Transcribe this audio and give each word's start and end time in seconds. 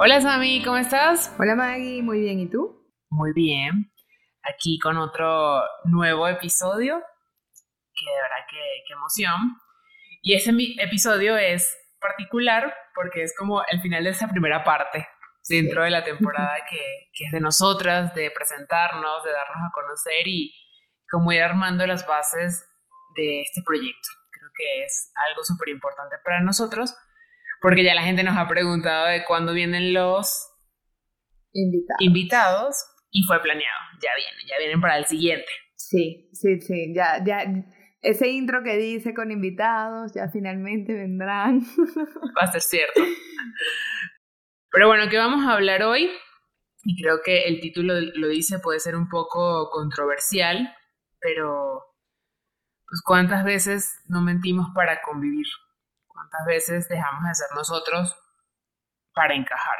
Hola 0.00 0.20
Sami, 0.20 0.62
¿cómo 0.62 0.76
estás? 0.76 1.34
Hola 1.40 1.56
Maggie, 1.56 2.04
muy 2.04 2.20
bien, 2.20 2.38
¿y 2.38 2.48
tú? 2.48 2.88
Muy 3.10 3.32
bien. 3.32 3.92
Aquí 4.44 4.78
con 4.78 4.96
otro 4.96 5.60
nuevo 5.86 6.28
episodio, 6.28 7.02
que 7.94 8.06
de 8.06 8.22
verdad 8.22 8.46
que, 8.48 8.92
emoción. 8.92 9.56
Y 10.22 10.34
ese 10.34 10.52
episodio 10.78 11.36
es 11.36 11.76
particular 12.00 12.72
porque 12.94 13.24
es 13.24 13.34
como 13.36 13.64
el 13.66 13.80
final 13.80 14.04
de 14.04 14.10
esa 14.10 14.28
primera 14.28 14.62
parte 14.62 15.04
dentro 15.48 15.82
de 15.82 15.90
la 15.90 16.04
temporada 16.04 16.58
que, 16.70 17.10
que, 17.12 17.24
es 17.24 17.32
de 17.32 17.40
nosotras, 17.40 18.14
de 18.14 18.30
presentarnos, 18.30 19.24
de 19.24 19.32
darnos 19.32 19.68
a 19.68 19.72
conocer 19.72 20.28
y 20.28 20.54
como 21.10 21.32
ir 21.32 21.42
armando 21.42 21.84
las 21.88 22.06
bases 22.06 22.64
de 23.16 23.40
este 23.42 23.62
proyecto. 23.66 24.08
Creo 24.30 24.50
que 24.54 24.84
es 24.84 25.10
algo 25.28 25.42
súper 25.42 25.70
importante 25.70 26.18
para 26.22 26.40
nosotros 26.40 26.94
porque 27.60 27.84
ya 27.84 27.94
la 27.94 28.02
gente 28.02 28.22
nos 28.22 28.36
ha 28.36 28.48
preguntado 28.48 29.06
de 29.06 29.24
cuándo 29.24 29.52
vienen 29.52 29.92
los 29.92 30.48
invitados. 31.98 32.76
y 33.10 33.22
fue 33.22 33.40
planeado, 33.40 33.80
ya 34.02 34.10
vienen, 34.16 34.46
ya 34.46 34.58
vienen 34.58 34.80
para 34.80 34.98
el 34.98 35.06
siguiente. 35.06 35.48
Sí, 35.74 36.28
sí, 36.32 36.60
sí, 36.60 36.92
ya, 36.94 37.24
ya, 37.24 37.44
ese 38.02 38.28
intro 38.28 38.62
que 38.62 38.76
dice 38.76 39.14
con 39.14 39.30
invitados, 39.30 40.12
ya 40.14 40.28
finalmente 40.28 40.92
vendrán. 40.92 41.60
Va 42.38 42.42
a 42.42 42.52
ser 42.52 42.60
cierto. 42.60 43.02
Pero 44.70 44.86
bueno, 44.88 45.08
¿qué 45.10 45.16
vamos 45.16 45.44
a 45.46 45.54
hablar 45.54 45.82
hoy? 45.82 46.10
Y 46.84 47.02
creo 47.02 47.20
que 47.24 47.44
el 47.44 47.60
título 47.60 47.94
lo 48.00 48.28
dice, 48.28 48.60
puede 48.60 48.78
ser 48.78 48.94
un 48.94 49.08
poco 49.08 49.68
controversial, 49.70 50.74
pero 51.20 51.82
pues 52.86 53.02
cuántas 53.04 53.44
veces 53.44 54.00
no 54.06 54.22
mentimos 54.22 54.68
para 54.74 55.00
convivir. 55.02 55.46
¿Cuántas 56.28 56.46
veces 56.46 56.88
dejamos 56.88 57.24
de 57.24 57.34
ser 57.34 57.46
nosotros 57.54 58.14
para 59.14 59.34
encajar 59.34 59.76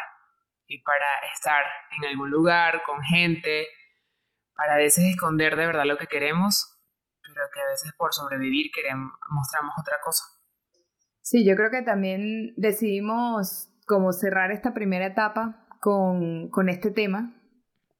y 0.66 0.82
para 0.82 1.04
estar 1.34 1.62
en 1.96 2.08
algún 2.08 2.30
lugar 2.30 2.82
con 2.86 3.02
gente, 3.02 3.66
para 4.54 4.74
a 4.74 4.76
veces 4.78 5.04
esconder 5.04 5.56
de 5.56 5.66
verdad 5.66 5.84
lo 5.84 5.98
que 5.98 6.06
queremos, 6.06 6.74
pero 7.22 7.46
que 7.52 7.60
a 7.60 7.66
veces 7.66 7.92
por 7.98 8.14
sobrevivir 8.14 8.70
queremos, 8.74 9.12
mostramos 9.28 9.74
otra 9.78 9.98
cosa? 10.02 10.24
Sí, 11.20 11.46
yo 11.46 11.54
creo 11.54 11.70
que 11.70 11.82
también 11.82 12.54
decidimos 12.56 13.68
como 13.86 14.12
cerrar 14.12 14.50
esta 14.50 14.72
primera 14.72 15.06
etapa 15.06 15.66
con, 15.80 16.48
con 16.48 16.70
este 16.70 16.90
tema, 16.90 17.34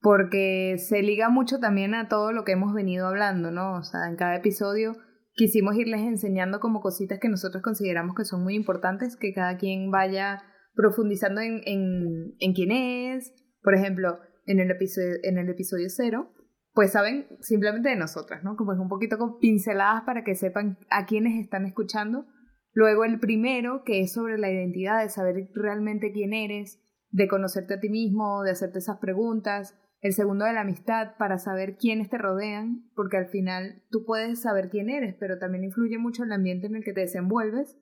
porque 0.01 0.77
se 0.79 1.03
liga 1.03 1.29
mucho 1.29 1.61
también 1.61 1.95
a 1.95 2.09
todo 2.09 2.33
lo 2.33 2.45
que 2.45 2.53
hemos 2.53 2.73
venido 2.73 3.09
hablando, 3.09 3.51
¿no? 3.51 3.75
O 3.75 3.83
sea, 3.83 4.09
en 4.09 4.17
cada 4.17 4.37
episodio 4.37 4.97
quisimos 5.39 5.77
irles 5.77 6.01
enseñando 6.01 6.59
como 6.59 6.81
cositas 6.81 7.21
que 7.21 7.29
nosotros 7.29 7.63
consideramos 7.63 8.17
que 8.17 8.25
son 8.25 8.43
muy 8.43 8.57
importantes, 8.57 9.17
que 9.17 9.33
cada 9.33 9.57
quien 9.57 9.91
vaya 9.91 10.43
profundizando 10.75 11.41
en, 11.41 11.63
en, 11.65 12.53
quién 12.55 12.73
es. 12.73 13.33
Por 13.63 13.77
ejemplo, 13.77 14.19
en 14.47 14.59
el, 14.59 14.71
episodio, 14.73 15.15
en 15.23 15.39
el 15.39 15.49
episodio 15.49 15.87
cero, 15.91 16.35
pues 16.75 16.91
saben 16.91 17.29
simplemente 17.41 17.89
de 17.89 17.97
nosotras, 17.97 18.43
¿no? 18.43 18.57
Como 18.57 18.73
es 18.73 18.81
un 18.81 18.89
poquito 18.89 19.17
con 19.17 19.39
pinceladas 19.39 20.03
para 20.03 20.25
que 20.25 20.35
sepan 20.35 20.77
a 20.91 21.07
quiénes 21.07 21.41
están 21.41 21.67
escuchando. 21.67 22.27
Luego 22.73 23.05
el 23.05 23.21
primero, 23.21 23.83
que 23.85 24.01
es 24.01 24.13
sobre 24.13 24.39
la 24.39 24.51
identidad, 24.51 25.03
de 25.03 25.09
saber 25.09 25.37
realmente 25.55 26.11
quién 26.11 26.33
eres, 26.33 26.83
de 27.11 27.29
conocerte 27.29 27.75
a 27.75 27.81
ti 27.81 27.91
mismo, 27.91 28.43
de 28.43 28.51
hacerte 28.51 28.81
esas 28.81 28.99
preguntas 28.99 29.79
el 30.01 30.13
segundo 30.13 30.45
de 30.45 30.53
la 30.53 30.61
amistad 30.61 31.17
para 31.19 31.39
saber 31.39 31.77
quiénes 31.77 32.09
te 32.09 32.19
rodean, 32.19 32.89
porque 32.95 33.17
al 33.17 33.29
final 33.29 33.83
tú 33.91 34.05
puedes 34.05 34.43
saber 34.43 34.69
quién 34.71 34.91
eres, 34.91 35.17
pero 35.19 35.39
también 35.39 35.65
influye 35.65 35.99
mucho 35.99 36.25
el 36.25 36.33
ambiente 36.33 36.67
en 36.67 36.77
el 36.77 36.85
que 36.85 36.93
te 36.93 37.01
desenvuelves. 37.01 37.77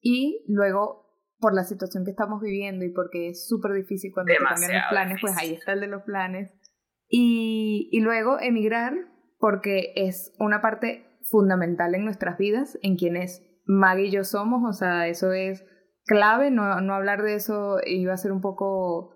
Y 0.00 0.44
luego, 0.48 1.06
por 1.38 1.54
la 1.54 1.64
situación 1.64 2.04
que 2.04 2.12
estamos 2.12 2.40
viviendo 2.40 2.84
y 2.84 2.92
porque 2.92 3.28
es 3.30 3.46
súper 3.46 3.72
difícil 3.72 4.12
cuando 4.12 4.32
te 4.32 4.44
cambian 4.44 4.72
los 4.72 4.90
planes, 4.90 5.18
pues 5.20 5.36
ahí 5.36 5.52
está 5.52 5.72
el 5.72 5.80
de 5.80 5.88
los 5.88 6.02
planes. 6.02 6.54
Y, 7.08 7.88
y 7.92 8.00
luego 8.00 8.38
emigrar, 8.40 8.94
porque 9.38 9.92
es 9.96 10.34
una 10.38 10.62
parte 10.62 11.06
fundamental 11.30 11.94
en 11.94 12.04
nuestras 12.04 12.38
vidas, 12.38 12.78
en 12.82 12.96
quienes 12.96 13.42
Maggie 13.66 14.06
y 14.06 14.10
yo 14.10 14.24
somos, 14.24 14.62
o 14.66 14.72
sea, 14.72 15.08
eso 15.08 15.32
es 15.32 15.64
clave, 16.04 16.50
no, 16.50 16.80
no 16.80 16.94
hablar 16.94 17.22
de 17.22 17.34
eso 17.34 17.76
iba 17.84 18.14
a 18.14 18.16
ser 18.16 18.32
un 18.32 18.40
poco, 18.40 19.14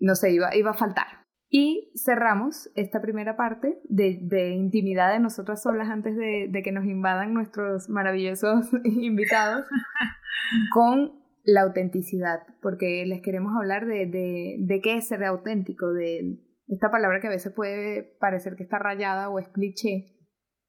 no 0.00 0.14
sé, 0.14 0.32
iba, 0.32 0.56
iba 0.56 0.70
a 0.70 0.74
faltar. 0.74 1.19
Y 1.52 1.90
cerramos 1.96 2.70
esta 2.76 3.02
primera 3.02 3.36
parte 3.36 3.80
de, 3.88 4.50
intimidad 4.50 5.12
de 5.12 5.18
nosotras 5.18 5.60
solas 5.60 5.90
antes 5.90 6.16
de, 6.16 6.62
que 6.62 6.70
nos 6.70 6.84
invadan 6.84 7.34
nuestros 7.34 7.88
maravillosos 7.88 8.68
invitados 8.84 9.66
con 10.72 11.20
la 11.42 11.62
autenticidad, 11.62 12.42
porque 12.62 13.04
les 13.04 13.20
queremos 13.20 13.52
hablar 13.56 13.84
de, 13.86 14.06
de, 14.06 14.80
qué 14.80 14.98
es 14.98 15.08
ser 15.08 15.24
auténtico, 15.24 15.92
de 15.92 16.38
esta 16.68 16.92
palabra 16.92 17.20
que 17.20 17.26
a 17.26 17.30
veces 17.30 17.52
puede 17.52 18.04
parecer 18.20 18.54
que 18.54 18.62
está 18.62 18.78
rayada 18.78 19.28
o 19.28 19.40
es 19.40 19.48
cliché. 19.48 20.16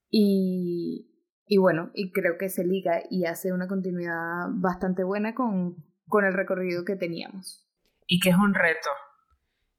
Y, 0.10 1.12
y 1.46 1.58
bueno, 1.58 1.92
y 1.94 2.12
creo 2.12 2.40
que 2.40 2.50
se 2.50 2.64
liga 2.64 3.04
y 3.08 3.26
hace 3.26 3.54
una 3.54 3.68
continuidad 3.68 4.48
bastante 4.54 5.04
buena 5.04 5.36
con, 5.36 5.76
con 6.08 6.26
el 6.26 6.34
recorrido 6.34 6.86
que 6.86 6.96
teníamos. 6.96 7.68
Y 8.08 8.20
que 8.20 8.30
es 8.30 8.36
un 8.36 8.56
reto, 8.56 8.90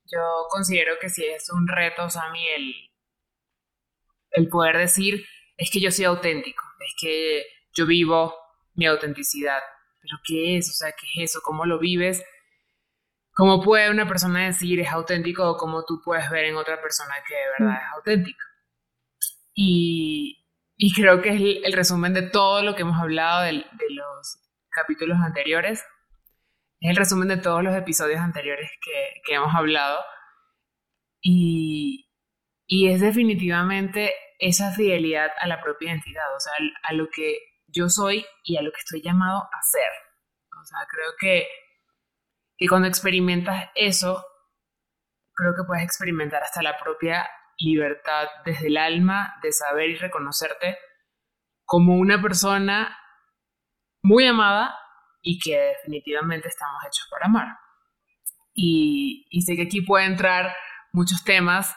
yo 0.05 0.47
considero 0.51 0.95
que 1.01 1.09
si 1.09 1.25
es 1.25 1.51
un 1.51 1.67
reto, 1.69 2.09
Sammy, 2.11 2.47
el, 2.57 2.75
el 4.31 4.49
poder 4.49 4.79
decir, 4.79 5.25
es 5.57 5.71
que 5.71 5.81
yo 5.81 5.91
soy 5.91 6.05
auténtico, 6.05 6.63
es 6.81 6.95
que 7.01 7.47
yo 7.75 7.87
vivo 7.87 8.35
mi 8.75 8.87
autenticidad. 8.87 9.61
Pero 10.01 10.19
¿qué 10.25 10.57
es? 10.57 10.69
O 10.71 10.73
sea, 10.73 10.93
¿qué 10.93 11.07
es 11.17 11.31
eso? 11.31 11.41
¿Cómo 11.43 11.65
lo 11.65 11.79
vives? 11.79 12.25
¿Cómo 13.35 13.63
puede 13.63 13.91
una 13.91 14.07
persona 14.07 14.47
decir 14.47 14.81
es 14.81 14.89
auténtico 14.89 15.49
o 15.49 15.57
cómo 15.57 15.85
tú 15.85 16.03
puedes 16.05 16.29
ver 16.31 16.47
en 16.47 16.57
otra 16.57 16.81
persona 16.83 17.15
que 17.27 17.35
de 17.35 17.51
verdad 17.59 17.83
es 17.83 17.93
auténtico? 17.97 18.45
Y, 19.55 20.45
y 20.77 20.93
creo 20.93 21.23
que 21.23 21.31
es 21.31 21.65
el, 21.65 21.73
resumen 21.73 22.13
de 22.13 22.23
todo 22.23 22.63
lo 22.63 22.75
que 22.75 22.83
hemos 22.83 23.01
hablado 23.01 23.43
de 23.43 23.53
los 23.53 24.39
capítulos 24.71 25.19
anteriores 25.25 25.85
es 26.83 26.91
el 26.91 26.97
resumen 26.97 27.29
de 27.29 27.37
todos 27.37 27.63
los 27.63 27.77
episodios 27.77 28.21
anteriores 28.21 28.69
que, 29.25 29.35
hemos 29.35 29.55
hablado. 29.55 30.01
Y, 31.21 32.09
es 32.69 33.01
definitivamente 33.01 34.13
esa 34.39 34.73
fidelidad 34.73 35.31
a 35.39 35.47
la 35.47 35.61
propia 35.61 35.91
identidad, 35.91 36.35
o 36.35 36.41
sea, 36.41 36.53
a 36.83 36.93
lo 36.95 37.09
que 37.09 37.39
yo 37.69 37.89
soy 37.89 38.27
y 38.43 38.57
a 38.57 38.63
lo 38.63 38.73
que 38.73 38.81
estoy 38.81 39.01
llamado 39.01 39.39
a 39.39 39.63
ser. 39.63 39.91
O 40.61 40.65
sea, 40.65 40.79
creo 40.91 41.13
que, 41.21 41.47
que 42.57 42.67
cuando 42.67 42.89
experimentas 42.89 43.71
eso, 43.77 44.27
creo 45.35 45.53
que 45.55 45.65
puedes 45.65 45.85
experimentar 45.85 46.43
hasta 46.43 46.63
la 46.63 46.79
propia 46.79 47.29
libertad 47.59 48.27
desde 48.45 48.67
el 48.67 48.77
alma 48.77 49.35
de 49.43 49.53
saber 49.53 49.91
y 49.91 49.97
reconocerte 49.97 50.79
como 51.65 51.97
una 51.97 52.21
persona 52.21 52.99
muy 54.03 54.27
amada 54.27 54.82
y 55.23 55.39
que 55.39 55.59
definitivamente 55.59 56.49
estamos 56.49 56.83
hechos 56.85 57.09
para 57.11 57.27
amar. 57.27 57.49
Y, 58.55 59.25
sé 59.47 59.57
que 59.57 59.63
aquí 59.63 59.81
puede 59.81 60.05
entrar 60.05 60.55
muchos 60.93 61.25
temas, 61.25 61.75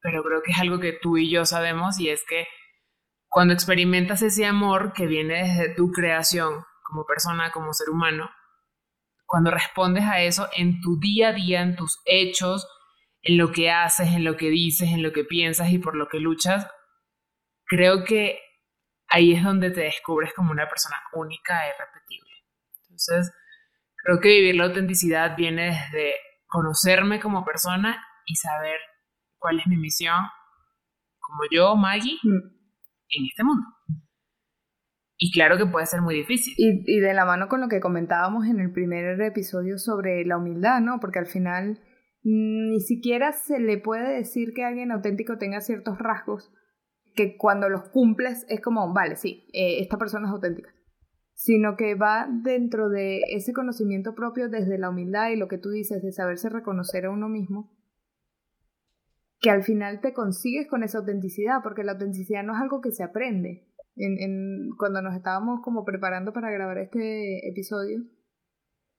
pero 0.00 0.22
creo 0.22 0.42
que 0.42 0.52
es 0.52 0.60
algo 0.60 0.78
que 0.78 0.92
tú 0.92 1.16
y 1.16 1.30
yo 1.30 1.44
sabemos 1.44 1.98
y 1.98 2.08
es 2.08 2.24
que 2.28 2.46
cuando 3.28 3.54
experimentas 3.54 4.22
ese 4.22 4.46
amor 4.46 4.92
que 4.92 5.06
viene 5.06 5.42
desde 5.42 5.74
tu 5.74 5.90
creación 5.90 6.64
como 6.82 7.06
persona, 7.06 7.50
como 7.50 7.72
ser 7.72 7.88
humano, 7.90 8.30
cuando 9.24 9.50
respondes 9.50 10.04
a 10.04 10.20
eso 10.20 10.48
en 10.56 10.80
tu 10.80 10.98
día 11.00 11.28
a 11.28 11.32
día, 11.32 11.62
en 11.62 11.74
tus 11.74 12.00
hechos, 12.04 12.68
en 13.22 13.38
lo 13.38 13.50
que 13.50 13.70
haces, 13.70 14.08
en 14.08 14.24
lo 14.24 14.36
que 14.36 14.50
dices, 14.50 14.90
en 14.90 15.02
lo 15.02 15.12
que 15.12 15.24
piensas 15.24 15.70
y 15.72 15.78
por 15.78 15.96
lo 15.96 16.08
que 16.08 16.18
luchas, 16.18 16.68
creo 17.64 18.04
que 18.04 18.38
ahí 19.08 19.32
es 19.32 19.42
donde 19.42 19.70
te 19.70 19.80
descubres 19.80 20.32
como 20.34 20.50
una 20.50 20.68
persona 20.68 20.96
única 21.14 21.66
e 21.66 21.70
irrepetible. 21.70 22.21
Entonces, 23.08 23.34
creo 23.96 24.20
que 24.20 24.28
vivir 24.28 24.56
la 24.56 24.64
autenticidad 24.64 25.36
viene 25.36 25.66
desde 25.66 26.14
conocerme 26.46 27.20
como 27.20 27.44
persona 27.44 28.04
y 28.26 28.34
saber 28.36 28.76
cuál 29.38 29.58
es 29.60 29.66
mi 29.66 29.76
misión 29.76 30.16
como 31.18 31.42
yo, 31.50 31.76
Maggie, 31.76 32.18
mm. 32.22 32.36
en 33.08 33.24
este 33.26 33.44
mundo. 33.44 33.66
Y 35.16 35.30
claro 35.32 35.56
que 35.56 35.66
puede 35.66 35.86
ser 35.86 36.02
muy 36.02 36.16
difícil. 36.16 36.52
Y, 36.56 36.82
y 36.84 37.00
de 37.00 37.14
la 37.14 37.24
mano 37.24 37.48
con 37.48 37.60
lo 37.60 37.68
que 37.68 37.80
comentábamos 37.80 38.46
en 38.46 38.60
el 38.60 38.72
primer 38.72 39.20
episodio 39.20 39.78
sobre 39.78 40.24
la 40.24 40.36
humildad, 40.36 40.80
¿no? 40.80 40.98
Porque 41.00 41.20
al 41.20 41.26
final 41.26 41.80
ni 42.24 42.80
siquiera 42.80 43.32
se 43.32 43.58
le 43.58 43.78
puede 43.78 44.16
decir 44.16 44.52
que 44.54 44.64
alguien 44.64 44.92
auténtico 44.92 45.38
tenga 45.38 45.60
ciertos 45.60 45.98
rasgos 45.98 46.52
que 47.14 47.36
cuando 47.36 47.68
los 47.68 47.88
cumples 47.90 48.46
es 48.48 48.60
como, 48.60 48.92
vale, 48.92 49.16
sí, 49.16 49.48
eh, 49.52 49.80
esta 49.80 49.98
persona 49.98 50.28
es 50.28 50.32
auténtica, 50.32 50.70
sino 51.42 51.74
que 51.76 51.96
va 51.96 52.28
dentro 52.30 52.88
de 52.88 53.20
ese 53.32 53.52
conocimiento 53.52 54.14
propio 54.14 54.48
desde 54.48 54.78
la 54.78 54.90
humildad 54.90 55.30
y 55.30 55.36
lo 55.36 55.48
que 55.48 55.58
tú 55.58 55.70
dices 55.70 56.00
de 56.00 56.12
saberse 56.12 56.48
reconocer 56.48 57.06
a 57.06 57.10
uno 57.10 57.28
mismo, 57.28 57.76
que 59.40 59.50
al 59.50 59.64
final 59.64 60.00
te 60.00 60.12
consigues 60.12 60.68
con 60.68 60.84
esa 60.84 60.98
autenticidad, 60.98 61.56
porque 61.64 61.82
la 61.82 61.92
autenticidad 61.92 62.44
no 62.44 62.54
es 62.54 62.62
algo 62.62 62.80
que 62.80 62.92
se 62.92 63.02
aprende. 63.02 63.66
En, 63.96 64.70
cuando 64.78 65.02
nos 65.02 65.16
estábamos 65.16 65.62
como 65.64 65.84
preparando 65.84 66.32
para 66.32 66.52
grabar 66.52 66.78
este 66.78 67.48
episodio, 67.48 68.04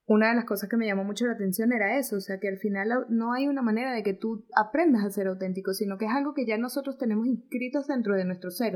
una 0.04 0.28
de 0.28 0.34
las 0.34 0.44
cosas 0.44 0.68
que 0.68 0.76
me 0.76 0.86
llamó 0.86 1.02
mucho 1.02 1.24
la 1.24 1.32
atención 1.32 1.72
era 1.72 1.98
eso, 1.98 2.16
o 2.16 2.20
sea, 2.20 2.40
que 2.40 2.48
al 2.48 2.58
final 2.58 3.06
no 3.08 3.32
hay 3.32 3.48
una 3.48 3.62
manera 3.62 3.94
de 3.94 4.02
que 4.02 4.12
tú 4.12 4.44
aprendas 4.54 5.02
a 5.02 5.10
ser 5.10 5.28
auténtico, 5.28 5.72
sino 5.72 5.96
que 5.96 6.04
es 6.04 6.12
algo 6.12 6.34
que 6.34 6.44
ya 6.44 6.58
nosotros 6.58 6.98
tenemos 6.98 7.26
inscritos 7.26 7.86
dentro 7.86 8.14
de 8.14 8.26
nuestro 8.26 8.50
ser, 8.50 8.74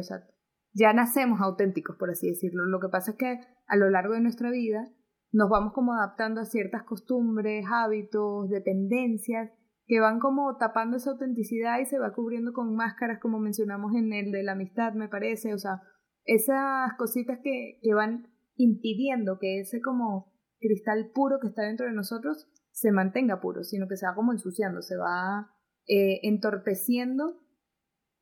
ya 0.73 0.93
nacemos 0.93 1.41
auténticos, 1.41 1.97
por 1.97 2.11
así 2.11 2.29
decirlo. 2.29 2.67
Lo 2.67 2.81
que 2.81 2.88
pasa 2.88 3.12
es 3.12 3.17
que 3.17 3.41
a 3.67 3.76
lo 3.76 3.91
largo 3.91 4.15
de 4.15 4.20
nuestra 4.20 4.50
vida 4.50 4.88
nos 5.32 5.50
vamos 5.50 5.73
como 5.73 5.93
adaptando 5.93 6.41
a 6.41 6.44
ciertas 6.44 6.85
costumbres, 6.85 7.65
hábitos, 7.70 8.49
dependencias, 8.49 9.50
que 9.87 10.00
van 10.00 10.20
como 10.20 10.56
tapando 10.56 10.97
esa 10.97 11.11
autenticidad 11.11 11.81
y 11.81 11.87
se 11.87 11.99
va 11.99 12.12
cubriendo 12.12 12.53
con 12.53 12.75
máscaras, 12.75 13.19
como 13.20 13.38
mencionamos 13.38 13.94
en 13.94 14.12
el 14.12 14.31
de 14.32 14.43
la 14.43 14.53
amistad, 14.53 14.93
me 14.93 15.09
parece, 15.09 15.55
o 15.55 15.59
sea, 15.59 15.81
esas 16.25 16.93
cositas 16.99 17.38
que, 17.43 17.79
que 17.82 17.94
van 17.94 18.29
impidiendo 18.56 19.38
que 19.38 19.61
ese 19.61 19.81
como 19.81 20.32
cristal 20.61 21.11
puro 21.15 21.38
que 21.41 21.49
está 21.49 21.62
dentro 21.62 21.87
de 21.87 21.93
nosotros 21.93 22.49
se 22.70 22.93
mantenga 22.93 23.41
puro, 23.41 23.65
sino 23.65 23.88
que 23.88 23.97
se 23.97 24.06
va 24.06 24.15
como 24.15 24.32
ensuciando, 24.32 24.82
se 24.82 24.97
va 24.97 25.50
eh, 25.87 26.20
entorpeciendo 26.23 27.41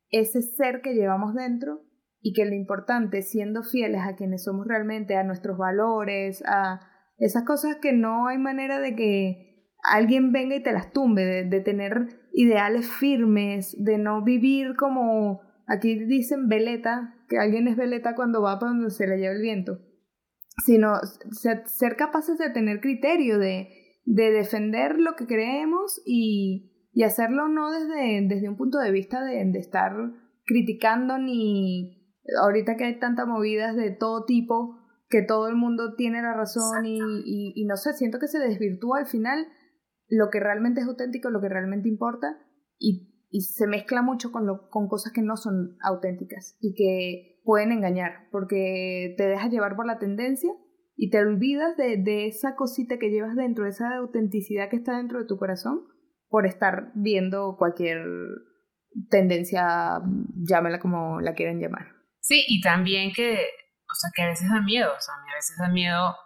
ese 0.08 0.42
ser 0.42 0.82
que 0.82 0.94
llevamos 0.94 1.34
dentro 1.34 1.85
y 2.26 2.32
que 2.32 2.44
lo 2.44 2.56
importante, 2.56 3.22
siendo 3.22 3.62
fieles 3.62 4.00
a 4.02 4.16
quienes 4.16 4.42
somos 4.42 4.66
realmente, 4.66 5.16
a 5.16 5.22
nuestros 5.22 5.56
valores, 5.56 6.42
a 6.44 6.80
esas 7.18 7.44
cosas 7.44 7.76
que 7.76 7.92
no 7.92 8.26
hay 8.26 8.36
manera 8.36 8.80
de 8.80 8.96
que 8.96 9.70
alguien 9.84 10.32
venga 10.32 10.56
y 10.56 10.62
te 10.62 10.72
las 10.72 10.92
tumbe, 10.92 11.24
de, 11.24 11.60
tener 11.60 12.08
ideales 12.32 12.90
firmes, 12.90 13.76
de 13.78 13.98
no 13.98 14.24
vivir 14.24 14.74
como, 14.74 15.40
aquí 15.68 15.94
dicen 16.04 16.48
veleta, 16.48 17.14
que 17.28 17.38
alguien 17.38 17.68
es 17.68 17.76
veleta 17.76 18.16
cuando 18.16 18.42
va 18.42 18.58
para 18.58 18.72
donde 18.72 18.90
se 18.90 19.06
le 19.06 19.18
lleva 19.18 19.34
el 19.34 19.42
viento 19.42 19.78
sino 20.64 20.94
ser, 21.30 21.96
capaces 21.96 22.38
de 22.38 22.48
tener 22.48 22.80
criterio, 22.80 23.38
de, 23.38 23.68
de 24.06 24.30
defender 24.30 24.98
lo 24.98 25.14
que 25.14 25.26
creemos 25.26 26.00
y, 26.06 26.88
y, 26.94 27.02
hacerlo 27.02 27.46
no 27.48 27.70
desde, 27.70 28.26
desde 28.26 28.48
un 28.48 28.56
punto 28.56 28.78
de 28.78 28.90
vista 28.90 29.22
de, 29.22 29.44
de 29.44 29.58
estar 29.58 29.92
criticando 30.46 31.18
ni 31.18 32.05
ahorita 32.42 32.76
que 32.76 32.84
hay 32.84 32.98
tantas 32.98 33.26
movidas 33.26 33.76
de 33.76 33.90
todo 33.90 34.24
tipo 34.24 34.78
que 35.08 35.22
todo 35.22 35.48
el 35.48 35.54
mundo 35.54 35.94
tiene 35.94 36.20
la 36.22 36.34
razón 36.34 36.84
y, 36.84 36.98
y, 36.98 37.52
y, 37.54 37.64
no 37.64 37.76
sé, 37.76 37.92
siento 37.92 38.18
que 38.18 38.26
se 38.26 38.38
desvirtúa 38.38 38.98
al 38.98 39.06
final 39.06 39.46
lo 40.08 40.30
que 40.30 40.40
realmente 40.40 40.80
es 40.80 40.86
auténtico, 40.86 41.30
lo 41.30 41.40
que 41.40 41.48
realmente 41.48 41.88
importa 41.88 42.38
y, 42.78 43.26
y 43.30 43.42
se 43.42 43.66
mezcla 43.66 44.02
mucho 44.02 44.32
con, 44.32 44.46
lo, 44.46 44.68
con 44.68 44.88
cosas 44.88 45.12
que 45.12 45.22
no 45.22 45.36
son 45.36 45.76
auténticas 45.80 46.56
y 46.60 46.74
que 46.74 47.40
pueden 47.44 47.72
engañar, 47.72 48.28
porque 48.32 49.14
te 49.16 49.28
dejas 49.28 49.50
llevar 49.50 49.76
por 49.76 49.86
la 49.86 49.98
tendencia 49.98 50.50
y 50.96 51.10
te 51.10 51.20
olvidas 51.20 51.76
de, 51.76 51.96
de, 51.96 52.26
esa 52.26 52.56
cosita 52.56 52.98
que 52.98 53.10
llevas 53.10 53.36
dentro, 53.36 53.64
de 53.64 53.70
esa 53.70 53.96
autenticidad 53.96 54.70
que 54.70 54.76
está 54.76 54.96
dentro 54.96 55.20
de 55.20 55.26
tu 55.26 55.36
corazón, 55.36 55.82
por 56.28 56.46
estar 56.46 56.90
viendo 56.94 57.56
cualquier 57.58 58.04
tendencia, 59.10 60.00
llámela 60.34 60.80
como 60.80 61.20
la 61.20 61.34
quieran 61.34 61.60
llamar. 61.60 61.95
Sí, 62.26 62.44
y 62.48 62.60
también 62.60 63.12
que, 63.12 63.34
o 63.88 63.94
sea, 63.94 64.10
que 64.12 64.22
a 64.22 64.26
veces 64.26 64.50
da 64.50 64.60
miedo, 64.60 64.92
o 64.92 65.00
sea, 65.00 65.14
a 65.14 65.22
mí 65.22 65.30
a 65.30 65.36
veces 65.36 65.56
da 65.58 65.68
miedo 65.68 66.16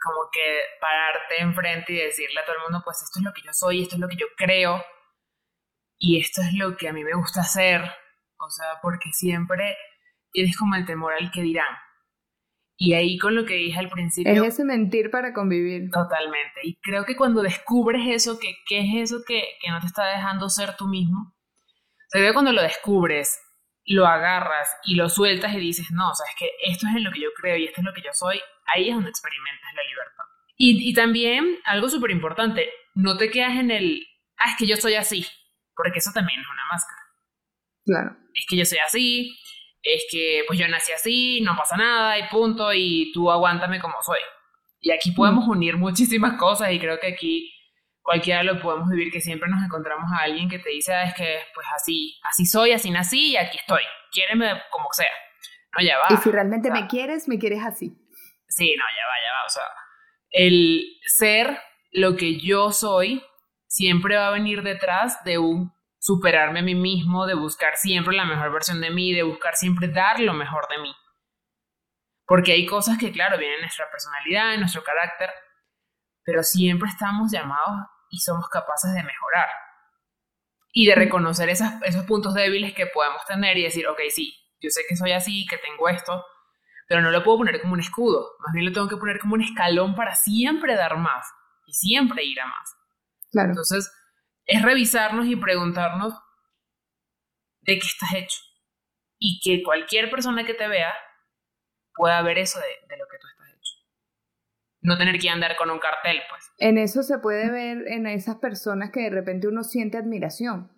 como 0.00 0.30
que 0.32 0.60
pararte 0.80 1.40
enfrente 1.40 1.92
y 1.92 1.96
decirle 1.96 2.38
a 2.38 2.44
todo 2.44 2.54
el 2.54 2.62
mundo, 2.62 2.82
pues 2.84 3.02
esto 3.02 3.18
es 3.18 3.24
lo 3.24 3.32
que 3.32 3.42
yo 3.42 3.52
soy, 3.52 3.82
esto 3.82 3.96
es 3.96 4.00
lo 4.00 4.06
que 4.06 4.14
yo 4.14 4.26
creo, 4.36 4.80
y 5.98 6.20
esto 6.20 6.40
es 6.42 6.54
lo 6.54 6.76
que 6.76 6.88
a 6.88 6.92
mí 6.92 7.02
me 7.02 7.14
gusta 7.14 7.40
hacer, 7.40 7.82
o 8.38 8.48
sea, 8.48 8.78
porque 8.80 9.10
siempre 9.10 9.76
tienes 10.30 10.56
como 10.56 10.76
el 10.76 10.86
temor 10.86 11.14
al 11.14 11.32
que 11.32 11.42
dirán. 11.42 11.74
Y 12.76 12.94
ahí 12.94 13.18
con 13.18 13.34
lo 13.34 13.44
que 13.44 13.54
dije 13.54 13.80
al 13.80 13.90
principio... 13.90 14.32
Es 14.32 14.54
ese 14.54 14.64
mentir 14.64 15.10
para 15.10 15.32
convivir. 15.32 15.90
Totalmente. 15.90 16.60
Y 16.62 16.76
creo 16.76 17.04
que 17.04 17.16
cuando 17.16 17.42
descubres 17.42 18.02
eso, 18.06 18.38
que, 18.38 18.54
¿qué 18.68 18.80
es 18.80 19.10
eso 19.10 19.24
que, 19.26 19.42
que, 19.60 19.70
no 19.70 19.80
te 19.80 19.86
está 19.86 20.06
dejando 20.06 20.48
ser 20.48 20.76
tú 20.76 20.86
mismo? 20.86 21.34
O 22.14 22.18
sea, 22.18 22.32
cuando 22.32 22.52
lo 22.52 22.62
descubres, 22.62 23.41
lo 23.84 24.06
agarras 24.06 24.68
y 24.84 24.94
lo 24.94 25.08
sueltas 25.08 25.52
y 25.54 25.58
dices, 25.58 25.90
no, 25.90 26.10
o 26.10 26.14
sea, 26.14 26.26
es 26.28 26.36
que 26.38 26.50
esto 26.70 26.86
es 26.88 26.96
en 26.96 27.04
lo 27.04 27.10
que 27.10 27.20
yo 27.20 27.28
creo 27.40 27.56
y 27.56 27.64
esto 27.64 27.80
es 27.80 27.84
lo 27.84 27.92
que 27.92 28.02
yo 28.02 28.10
soy, 28.12 28.40
ahí 28.66 28.88
es 28.88 28.94
donde 28.94 29.10
experimentas 29.10 29.74
la 29.74 29.82
libertad. 29.82 30.24
Y, 30.56 30.90
y 30.90 30.94
también, 30.94 31.58
algo 31.64 31.88
súper 31.88 32.10
importante, 32.10 32.70
no 32.94 33.16
te 33.16 33.30
quedas 33.30 33.56
en 33.56 33.70
el, 33.70 34.06
ah, 34.38 34.50
es 34.50 34.56
que 34.56 34.66
yo 34.66 34.76
soy 34.76 34.94
así, 34.94 35.26
porque 35.74 35.98
eso 35.98 36.10
también 36.12 36.40
es 36.40 36.46
una 36.46 36.66
máscara. 36.70 37.00
Claro. 37.84 38.16
Es 38.34 38.46
que 38.48 38.56
yo 38.56 38.64
soy 38.64 38.78
así, 38.78 39.36
es 39.82 40.04
que 40.10 40.44
pues 40.46 40.58
yo 40.58 40.68
nací 40.68 40.92
así, 40.92 41.40
no 41.40 41.56
pasa 41.56 41.76
nada 41.76 42.18
y 42.18 42.28
punto, 42.28 42.72
y 42.72 43.10
tú 43.12 43.30
aguántame 43.30 43.80
como 43.80 44.00
soy. 44.02 44.20
Y 44.80 44.90
aquí 44.90 45.12
podemos 45.12 45.46
unir 45.46 45.76
muchísimas 45.76 46.38
cosas 46.38 46.72
y 46.72 46.78
creo 46.78 46.98
que 46.98 47.08
aquí 47.08 47.52
cualquiera 48.02 48.42
lo 48.42 48.60
podemos 48.60 48.88
vivir, 48.90 49.12
que 49.12 49.20
siempre 49.20 49.48
nos 49.48 49.62
encontramos 49.64 50.10
a 50.12 50.24
alguien 50.24 50.48
que 50.48 50.58
te 50.58 50.70
dice, 50.70 50.92
ah, 50.92 51.04
es 51.04 51.14
que 51.14 51.38
pues 51.54 51.66
así, 51.74 52.18
así 52.24 52.44
soy, 52.44 52.72
así 52.72 52.90
nací 52.90 53.32
y 53.32 53.36
aquí 53.36 53.58
estoy, 53.58 53.82
quiéreme 54.10 54.60
como 54.70 54.88
sea. 54.92 55.12
No, 55.76 55.84
ya 55.84 55.98
va. 55.98 56.06
Y 56.10 56.16
si 56.18 56.30
realmente 56.30 56.70
me 56.70 56.86
quieres, 56.86 57.28
me 57.28 57.38
quieres 57.38 57.64
así. 57.64 57.96
Sí, 58.48 58.74
no, 58.76 58.84
ya 58.84 59.06
va, 59.06 59.14
ya 59.24 59.32
va. 59.32 59.46
O 59.46 59.48
sea, 59.48 59.62
el 60.30 60.84
ser 61.06 61.58
lo 61.92 62.16
que 62.16 62.40
yo 62.40 62.72
soy 62.72 63.24
siempre 63.66 64.16
va 64.16 64.28
a 64.28 64.32
venir 64.32 64.62
detrás 64.62 65.24
de 65.24 65.38
un 65.38 65.72
superarme 65.98 66.60
a 66.60 66.62
mí 66.62 66.74
mismo, 66.74 67.26
de 67.26 67.34
buscar 67.34 67.76
siempre 67.76 68.14
la 68.14 68.24
mejor 68.24 68.52
versión 68.52 68.80
de 68.80 68.90
mí, 68.90 69.14
de 69.14 69.22
buscar 69.22 69.54
siempre 69.54 69.88
dar 69.88 70.20
lo 70.20 70.34
mejor 70.34 70.66
de 70.68 70.78
mí. 70.78 70.94
Porque 72.26 72.52
hay 72.52 72.66
cosas 72.66 72.98
que, 72.98 73.12
claro, 73.12 73.38
vienen 73.38 73.56
en 73.56 73.62
nuestra 73.62 73.90
personalidad, 73.90 74.54
en 74.54 74.60
nuestro 74.60 74.82
carácter, 74.82 75.30
pero 76.24 76.42
siempre 76.42 76.88
estamos 76.88 77.30
llamados 77.30 77.86
y 78.12 78.18
somos 78.18 78.48
capaces 78.48 78.92
de 78.92 79.02
mejorar. 79.02 79.48
Y 80.72 80.86
de 80.86 80.94
reconocer 80.94 81.48
esas, 81.48 81.82
esos 81.82 82.04
puntos 82.04 82.34
débiles 82.34 82.74
que 82.74 82.86
podemos 82.86 83.24
tener 83.26 83.56
y 83.56 83.64
decir, 83.64 83.88
ok, 83.88 84.00
sí, 84.10 84.38
yo 84.60 84.70
sé 84.70 84.82
que 84.88 84.96
soy 84.96 85.12
así, 85.12 85.46
que 85.46 85.56
tengo 85.56 85.88
esto, 85.88 86.24
pero 86.86 87.00
no 87.00 87.10
lo 87.10 87.24
puedo 87.24 87.38
poner 87.38 87.60
como 87.60 87.72
un 87.72 87.80
escudo, 87.80 88.36
más 88.40 88.52
bien 88.52 88.66
lo 88.66 88.72
tengo 88.72 88.88
que 88.88 88.96
poner 88.96 89.18
como 89.18 89.34
un 89.34 89.42
escalón 89.42 89.94
para 89.94 90.14
siempre 90.14 90.76
dar 90.76 90.98
más 90.98 91.26
y 91.66 91.72
siempre 91.72 92.22
ir 92.22 92.40
a 92.40 92.46
más. 92.46 92.76
Claro. 93.30 93.48
Entonces, 93.48 93.90
es 94.44 94.62
revisarnos 94.62 95.26
y 95.26 95.36
preguntarnos 95.36 96.14
de 97.62 97.78
qué 97.78 97.86
estás 97.86 98.12
hecho. 98.14 98.38
Y 99.18 99.40
que 99.40 99.62
cualquier 99.62 100.10
persona 100.10 100.44
que 100.44 100.54
te 100.54 100.68
vea 100.68 100.92
pueda 101.94 102.20
ver 102.22 102.38
eso 102.38 102.58
de, 102.58 102.86
de, 102.88 102.96
lo 102.98 103.06
que 103.06 103.18
tú. 103.18 103.26
No 104.82 104.98
tener 104.98 105.18
que 105.18 105.30
andar 105.30 105.56
con 105.56 105.70
un 105.70 105.78
cartel, 105.78 106.18
pues. 106.28 106.50
En 106.58 106.76
eso 106.76 107.02
se 107.02 107.18
puede 107.18 107.50
ver 107.50 107.88
en 107.88 108.06
esas 108.06 108.36
personas 108.36 108.90
que 108.90 109.02
de 109.02 109.10
repente 109.10 109.48
uno 109.48 109.62
siente 109.62 109.96
admiración. 109.96 110.70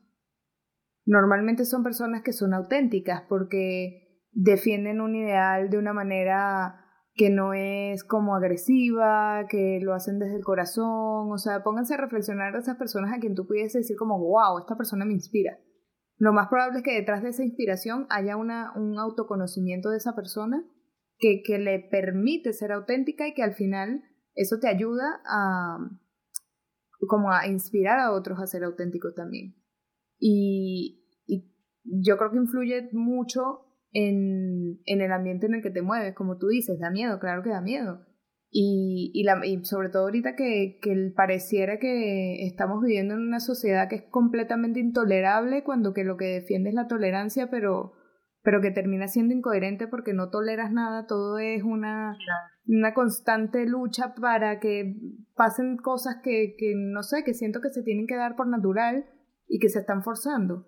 Normalmente 1.06 1.64
son 1.64 1.82
personas 1.82 2.22
que 2.22 2.32
son 2.32 2.54
auténticas 2.54 3.22
porque 3.28 4.22
defienden 4.32 5.00
un 5.00 5.14
ideal 5.16 5.70
de 5.70 5.78
una 5.78 5.92
manera 5.92 6.80
que 7.14 7.30
no 7.30 7.54
es 7.54 8.02
como 8.04 8.34
agresiva, 8.34 9.46
que 9.48 9.78
lo 9.80 9.94
hacen 9.94 10.18
desde 10.18 10.36
el 10.36 10.42
corazón, 10.42 11.30
o 11.30 11.38
sea, 11.38 11.62
pónganse 11.62 11.94
a 11.94 11.98
reflexionar 11.98 12.56
a 12.56 12.58
esas 12.58 12.76
personas 12.76 13.12
a 13.12 13.20
quien 13.20 13.34
tú 13.34 13.46
pudiese 13.46 13.78
decir 13.78 13.96
como, 13.96 14.18
wow, 14.18 14.58
esta 14.58 14.76
persona 14.76 15.04
me 15.04 15.12
inspira. 15.12 15.58
Lo 16.16 16.32
más 16.32 16.48
probable 16.48 16.78
es 16.78 16.84
que 16.84 16.94
detrás 16.94 17.22
de 17.22 17.28
esa 17.28 17.44
inspiración 17.44 18.06
haya 18.10 18.36
un 18.36 18.50
autoconocimiento 18.98 19.90
de 19.90 19.98
esa 19.98 20.14
persona 20.16 20.64
que, 21.18 21.42
que 21.44 21.58
le 21.58 21.78
permite 21.78 22.52
ser 22.52 22.72
auténtica 22.72 23.26
y 23.26 23.34
que 23.34 23.42
al 23.42 23.54
final 23.54 24.02
eso 24.34 24.58
te 24.60 24.68
ayuda 24.68 25.20
a 25.26 25.78
como 27.06 27.30
a 27.30 27.46
inspirar 27.46 27.98
a 27.98 28.12
otros 28.12 28.40
a 28.40 28.46
ser 28.46 28.64
auténticos 28.64 29.14
también. 29.14 29.54
Y, 30.18 31.04
y 31.26 31.52
yo 31.84 32.16
creo 32.16 32.30
que 32.30 32.38
influye 32.38 32.88
mucho 32.92 33.66
en, 33.92 34.80
en, 34.86 35.00
el 35.00 35.12
ambiente 35.12 35.46
en 35.46 35.54
el 35.54 35.62
que 35.62 35.70
te 35.70 35.82
mueves, 35.82 36.14
como 36.14 36.38
tú 36.38 36.48
dices, 36.48 36.78
da 36.78 36.90
miedo, 36.90 37.18
claro 37.18 37.42
que 37.42 37.50
da 37.50 37.60
miedo. 37.60 38.04
Y, 38.50 39.10
y, 39.14 39.24
la, 39.24 39.44
y 39.44 39.64
sobre 39.64 39.88
todo 39.88 40.04
ahorita 40.04 40.36
que, 40.36 40.78
que, 40.80 41.12
pareciera 41.14 41.78
que 41.78 42.46
estamos 42.46 42.82
viviendo 42.82 43.14
en 43.14 43.20
una 43.20 43.40
sociedad 43.40 43.88
que 43.88 43.96
es 43.96 44.04
completamente 44.10 44.78
intolerable 44.78 45.64
cuando 45.64 45.92
que 45.92 46.04
lo 46.04 46.16
que 46.16 46.26
defiende 46.26 46.68
es 46.68 46.74
la 46.74 46.86
tolerancia, 46.86 47.50
pero, 47.50 47.94
pero 48.44 48.60
que 48.60 48.70
termina 48.70 49.08
siendo 49.08 49.34
incoherente 49.34 49.88
porque 49.88 50.12
no 50.12 50.28
toleras 50.28 50.70
nada, 50.70 51.06
todo 51.06 51.38
es 51.38 51.62
una, 51.62 52.14
una 52.66 52.92
constante 52.92 53.66
lucha 53.66 54.14
para 54.14 54.60
que 54.60 54.96
pasen 55.34 55.78
cosas 55.78 56.16
que, 56.22 56.54
que, 56.58 56.74
no 56.76 57.02
sé, 57.02 57.24
que 57.24 57.32
siento 57.32 57.62
que 57.62 57.70
se 57.70 57.82
tienen 57.82 58.06
que 58.06 58.16
dar 58.16 58.36
por 58.36 58.46
natural 58.46 59.06
y 59.48 59.58
que 59.60 59.70
se 59.70 59.78
están 59.78 60.02
forzando. 60.02 60.66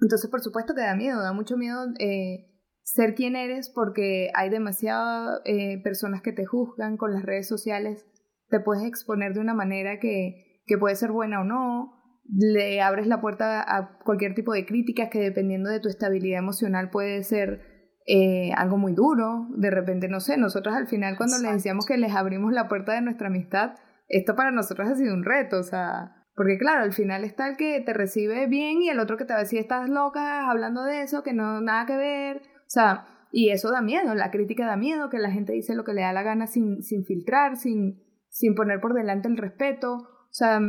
Entonces, 0.00 0.30
por 0.30 0.40
supuesto 0.40 0.74
que 0.74 0.80
da 0.80 0.96
miedo, 0.96 1.20
da 1.20 1.34
mucho 1.34 1.58
miedo 1.58 1.84
eh, 1.98 2.50
ser 2.82 3.14
quien 3.14 3.36
eres 3.36 3.68
porque 3.68 4.30
hay 4.34 4.48
demasiadas 4.48 5.42
eh, 5.44 5.82
personas 5.82 6.22
que 6.22 6.32
te 6.32 6.46
juzgan 6.46 6.96
con 6.96 7.12
las 7.12 7.22
redes 7.22 7.46
sociales, 7.46 8.06
te 8.48 8.60
puedes 8.60 8.84
exponer 8.84 9.34
de 9.34 9.40
una 9.40 9.54
manera 9.54 10.00
que, 10.00 10.62
que 10.64 10.78
puede 10.78 10.96
ser 10.96 11.12
buena 11.12 11.42
o 11.42 11.44
no, 11.44 11.93
le 12.28 12.80
abres 12.80 13.06
la 13.06 13.20
puerta 13.20 13.60
a 13.60 13.98
cualquier 13.98 14.34
tipo 14.34 14.52
de 14.52 14.66
críticas 14.66 15.08
que 15.10 15.20
dependiendo 15.20 15.70
de 15.70 15.80
tu 15.80 15.88
estabilidad 15.88 16.38
emocional 16.38 16.90
puede 16.90 17.22
ser 17.22 17.60
eh, 18.06 18.52
algo 18.56 18.76
muy 18.76 18.92
duro. 18.92 19.48
De 19.56 19.70
repente, 19.70 20.08
no 20.08 20.20
sé, 20.20 20.36
nosotros 20.36 20.74
al 20.74 20.86
final 20.86 21.16
cuando 21.16 21.38
les 21.38 21.52
decíamos 21.52 21.86
que 21.86 21.96
les 21.96 22.14
abrimos 22.14 22.52
la 22.52 22.68
puerta 22.68 22.92
de 22.92 23.02
nuestra 23.02 23.28
amistad, 23.28 23.74
esto 24.08 24.36
para 24.36 24.50
nosotros 24.50 24.88
ha 24.88 24.94
sido 24.94 25.14
un 25.14 25.24
reto, 25.24 25.58
o 25.58 25.62
sea, 25.62 26.24
porque 26.34 26.58
claro, 26.58 26.82
al 26.82 26.92
final 26.92 27.24
está 27.24 27.48
el 27.48 27.56
que 27.56 27.80
te 27.80 27.92
recibe 27.92 28.46
bien 28.46 28.82
y 28.82 28.88
el 28.88 29.00
otro 29.00 29.16
que 29.16 29.24
te 29.24 29.32
va 29.32 29.38
a 29.38 29.42
decir 29.42 29.58
estás 29.58 29.88
loca 29.88 30.50
hablando 30.50 30.82
de 30.84 31.02
eso, 31.02 31.22
que 31.22 31.32
no 31.32 31.60
nada 31.60 31.86
que 31.86 31.96
ver, 31.96 32.36
o 32.38 32.68
sea, 32.68 33.06
y 33.30 33.50
eso 33.50 33.70
da 33.70 33.80
miedo, 33.80 34.14
la 34.14 34.30
crítica 34.30 34.66
da 34.66 34.76
miedo, 34.76 35.10
que 35.10 35.18
la 35.18 35.30
gente 35.30 35.52
dice 35.52 35.74
lo 35.74 35.84
que 35.84 35.94
le 35.94 36.02
da 36.02 36.12
la 36.12 36.22
gana 36.22 36.46
sin, 36.46 36.82
sin 36.82 37.04
filtrar, 37.04 37.56
sin, 37.56 38.02
sin 38.28 38.54
poner 38.54 38.80
por 38.80 38.94
delante 38.94 39.28
el 39.28 39.36
respeto, 39.36 39.94
o 39.94 40.32
sea, 40.32 40.60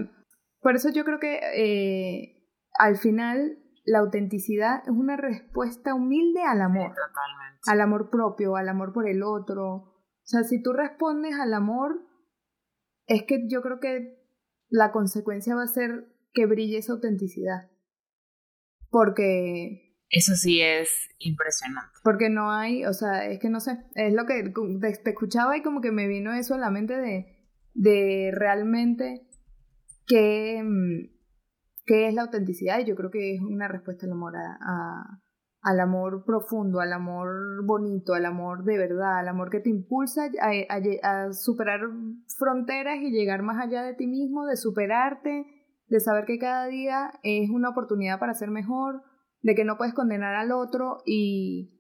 por 0.66 0.76
eso 0.76 0.90
yo 0.90 1.06
creo 1.06 1.20
que 1.20 1.38
eh, 1.54 2.44
al 2.80 2.98
final 2.98 3.60
la 3.86 4.00
autenticidad 4.00 4.82
es 4.84 4.90
una 4.90 5.16
respuesta 5.16 5.94
humilde 5.94 6.42
al 6.42 6.60
amor. 6.60 6.90
totalmente. 6.90 7.62
Al 7.68 7.82
amor 7.82 8.10
propio, 8.10 8.56
al 8.56 8.68
amor 8.68 8.92
por 8.92 9.08
el 9.08 9.22
otro. 9.22 9.64
O 9.64 10.24
sea, 10.24 10.44
si 10.44 10.64
tú 10.64 10.74
respondes 10.74 11.36
al 11.40 11.54
amor, 11.54 12.04
es 13.06 13.26
que 13.28 13.48
yo 13.48 13.62
creo 13.62 13.80
que 13.80 14.18
la 14.68 14.92
consecuencia 14.92 15.54
va 15.54 15.62
a 15.62 15.68
ser 15.68 16.12
que 16.34 16.48
brille 16.48 16.80
esa 16.80 16.94
autenticidad. 16.94 17.70
Porque... 18.90 20.00
Eso 20.10 20.34
sí 20.34 20.62
es 20.62 20.90
impresionante. 21.20 21.94
Porque 22.04 22.32
no 22.32 22.52
hay, 22.52 22.88
o 22.88 22.94
sea, 22.94 23.28
es 23.28 23.40
que 23.40 23.52
no 23.52 23.60
sé, 23.60 23.86
es 23.94 24.16
lo 24.16 24.26
que 24.26 24.52
te, 24.82 25.10
escuchaba 25.12 25.58
y 25.58 25.62
como 25.62 25.82
que 25.82 25.92
me 25.92 26.08
vino 26.08 26.34
eso 26.34 26.56
a 26.56 26.58
la 26.58 26.72
mente 26.72 26.98
de, 26.98 27.38
de 27.76 28.32
realmente 28.34 29.30
¿Qué, 30.08 30.62
mm, 30.64 31.16
¿Qué 31.86 32.08
es 32.08 32.14
la 32.14 32.24
autenticidad? 32.24 32.80
Yo 32.86 32.96
creo 32.96 33.12
que 33.12 33.36
es 33.36 33.42
una 33.42 33.68
respuesta 33.68 34.06
al 34.06 34.12
amor, 34.12 34.36
a, 34.36 35.22
al 35.62 35.80
amor 35.80 36.24
profundo, 36.26 36.80
al 36.80 36.94
amor 36.94 37.64
bonito, 37.66 38.14
al 38.14 38.26
amor 38.26 38.64
de 38.64 38.78
verdad, 38.78 39.18
al 39.18 39.28
amor 39.28 39.50
que 39.50 39.60
te 39.60 39.70
impulsa 39.72 40.30
a, 40.42 41.34
superar 41.34 41.82
fronteras 42.38 42.98
y 43.02 43.12
llegar 43.12 43.42
más 43.42 43.64
allá 43.64 43.82
de 43.82 43.96
ti 43.96 44.06
mismo, 44.06 44.46
de 44.46 44.58
superarte, 44.58 45.46
de 45.88 46.00
saber 46.00 46.26
que 46.26 46.38
cada 46.38 46.68
día 46.68 47.12
es 47.24 47.50
una 47.50 47.70
oportunidad 47.70 48.20
para 48.20 48.36
ser 48.36 48.52
mejor, 48.52 49.04
de 49.42 49.56
que 49.56 49.66
no 49.66 49.78
puedes 49.78 49.96
condenar 49.96 50.36
al 50.36 50.52
otro 50.52 50.98
y 51.04 51.72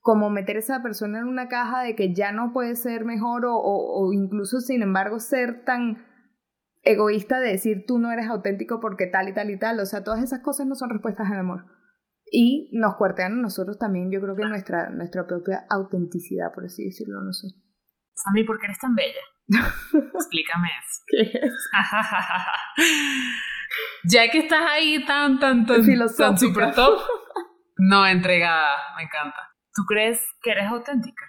como 0.00 0.30
meter 0.30 0.56
a 0.56 0.60
esa 0.60 0.82
persona 0.82 1.18
en 1.18 1.26
una 1.26 1.48
caja 1.48 1.82
de 1.82 1.96
que 1.96 2.14
ya 2.14 2.30
no 2.30 2.52
puede 2.52 2.76
ser 2.76 3.04
mejor 3.04 3.44
o, 3.46 3.56
o 3.56 4.12
incluso 4.12 4.60
sin 4.60 4.82
embargo 4.82 5.18
ser 5.18 5.64
tan 5.64 5.98
egoísta 6.84 7.40
de 7.40 7.50
decir 7.50 7.84
tú 7.86 7.98
no 7.98 8.12
eres 8.12 8.28
auténtico 8.28 8.80
porque 8.80 9.06
tal 9.06 9.28
y 9.28 9.34
tal 9.34 9.50
y 9.50 9.58
tal. 9.58 9.80
O 9.80 9.86
sea, 9.86 10.04
todas 10.04 10.22
esas 10.22 10.40
cosas 10.40 10.66
no 10.66 10.74
son 10.74 10.90
respuestas 10.90 11.30
al 11.30 11.38
amor. 11.38 11.66
Y 12.30 12.70
nos 12.72 12.96
cuartean 12.96 13.32
a 13.32 13.42
nosotros 13.42 13.78
también, 13.78 14.10
yo 14.10 14.20
creo 14.20 14.34
que 14.34 14.44
nuestra, 14.44 14.90
nuestra 14.90 15.26
propia 15.26 15.66
autenticidad, 15.70 16.52
por 16.52 16.64
así 16.64 16.84
decirlo, 16.84 17.20
no 17.22 17.32
sé. 17.32 17.48
Sammy, 18.14 18.44
¿por 18.44 18.58
qué 18.58 18.66
eres 18.66 18.78
tan 18.78 18.94
bella? 18.94 19.20
Explícame 20.14 20.68
eso. 20.68 21.02
¿Qué 21.06 21.20
es? 21.20 21.70
ya 24.12 24.30
que 24.30 24.38
estás 24.38 24.64
ahí 24.68 25.04
tan, 25.04 25.38
tan, 25.38 25.66
tan, 25.66 25.84
tan 26.16 26.38
super 26.38 26.74
top, 26.74 27.00
no 27.76 28.06
entregada, 28.06 28.78
me 28.96 29.04
encanta. 29.04 29.54
¿Tú 29.74 29.82
crees 29.86 30.20
que 30.42 30.52
eres 30.52 30.66
auténtica? 30.66 31.24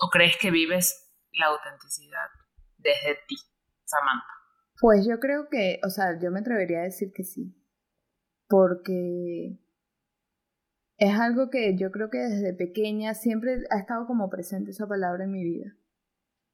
¿O 0.00 0.10
crees 0.10 0.36
que 0.36 0.50
vives 0.50 1.12
la 1.32 1.46
autenticidad 1.46 2.28
desde 2.78 3.18
ti, 3.28 3.36
Samantha? 3.84 4.33
Pues 4.84 5.06
yo 5.06 5.18
creo 5.18 5.48
que, 5.48 5.80
o 5.82 5.88
sea, 5.88 6.20
yo 6.20 6.30
me 6.30 6.40
atrevería 6.40 6.80
a 6.80 6.82
decir 6.82 7.10
que 7.14 7.24
sí, 7.24 7.56
porque 8.46 9.58
es 10.98 11.18
algo 11.18 11.48
que 11.48 11.74
yo 11.78 11.90
creo 11.90 12.10
que 12.10 12.18
desde 12.18 12.52
pequeña 12.52 13.14
siempre 13.14 13.62
ha 13.70 13.78
estado 13.78 14.06
como 14.06 14.28
presente 14.28 14.72
esa 14.72 14.86
palabra 14.86 15.24
en 15.24 15.30
mi 15.30 15.42
vida. 15.42 15.74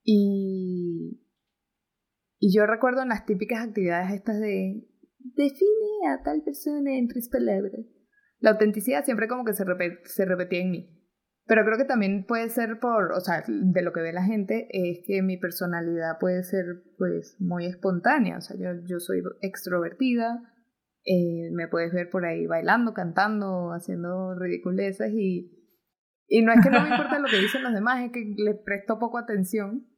Y, 0.04 1.26
y 2.38 2.54
yo 2.56 2.66
recuerdo 2.66 3.02
en 3.02 3.08
las 3.08 3.26
típicas 3.26 3.66
actividades 3.66 4.12
estas 4.12 4.38
de 4.38 4.88
define 5.18 6.08
a 6.08 6.22
tal 6.22 6.44
persona 6.44 6.96
en 6.96 7.08
tres 7.08 7.28
palabras. 7.28 7.84
La 8.38 8.50
autenticidad 8.50 9.04
siempre 9.04 9.26
como 9.26 9.44
que 9.44 9.54
se, 9.54 9.64
se 10.04 10.24
repetía 10.24 10.60
en 10.60 10.70
mí. 10.70 10.99
Pero 11.50 11.64
creo 11.64 11.78
que 11.78 11.84
también 11.84 12.26
puede 12.26 12.48
ser 12.48 12.78
por, 12.78 13.10
o 13.10 13.18
sea, 13.18 13.42
de 13.48 13.82
lo 13.82 13.92
que 13.92 14.00
ve 14.00 14.12
la 14.12 14.22
gente, 14.22 14.68
es 14.70 15.00
que 15.04 15.20
mi 15.20 15.36
personalidad 15.36 16.16
puede 16.20 16.44
ser 16.44 16.84
pues 16.96 17.34
muy 17.40 17.66
espontánea. 17.66 18.38
O 18.38 18.40
sea, 18.40 18.56
yo, 18.56 18.80
yo 18.86 19.00
soy 19.00 19.20
extrovertida, 19.40 20.44
eh, 21.04 21.50
me 21.50 21.66
puedes 21.66 21.92
ver 21.92 22.08
por 22.08 22.24
ahí 22.24 22.46
bailando, 22.46 22.94
cantando, 22.94 23.72
haciendo 23.72 24.36
ridiculezas 24.38 25.10
y, 25.10 25.50
y 26.28 26.42
no 26.42 26.52
es 26.52 26.62
que 26.62 26.70
no 26.70 26.82
me 26.82 26.90
importa 26.90 27.18
lo 27.18 27.26
que 27.26 27.40
dicen 27.40 27.64
los 27.64 27.74
demás, 27.74 28.04
es 28.04 28.12
que 28.12 28.32
les 28.36 28.56
presto 28.64 29.00
poco 29.00 29.18
atención. 29.18 29.88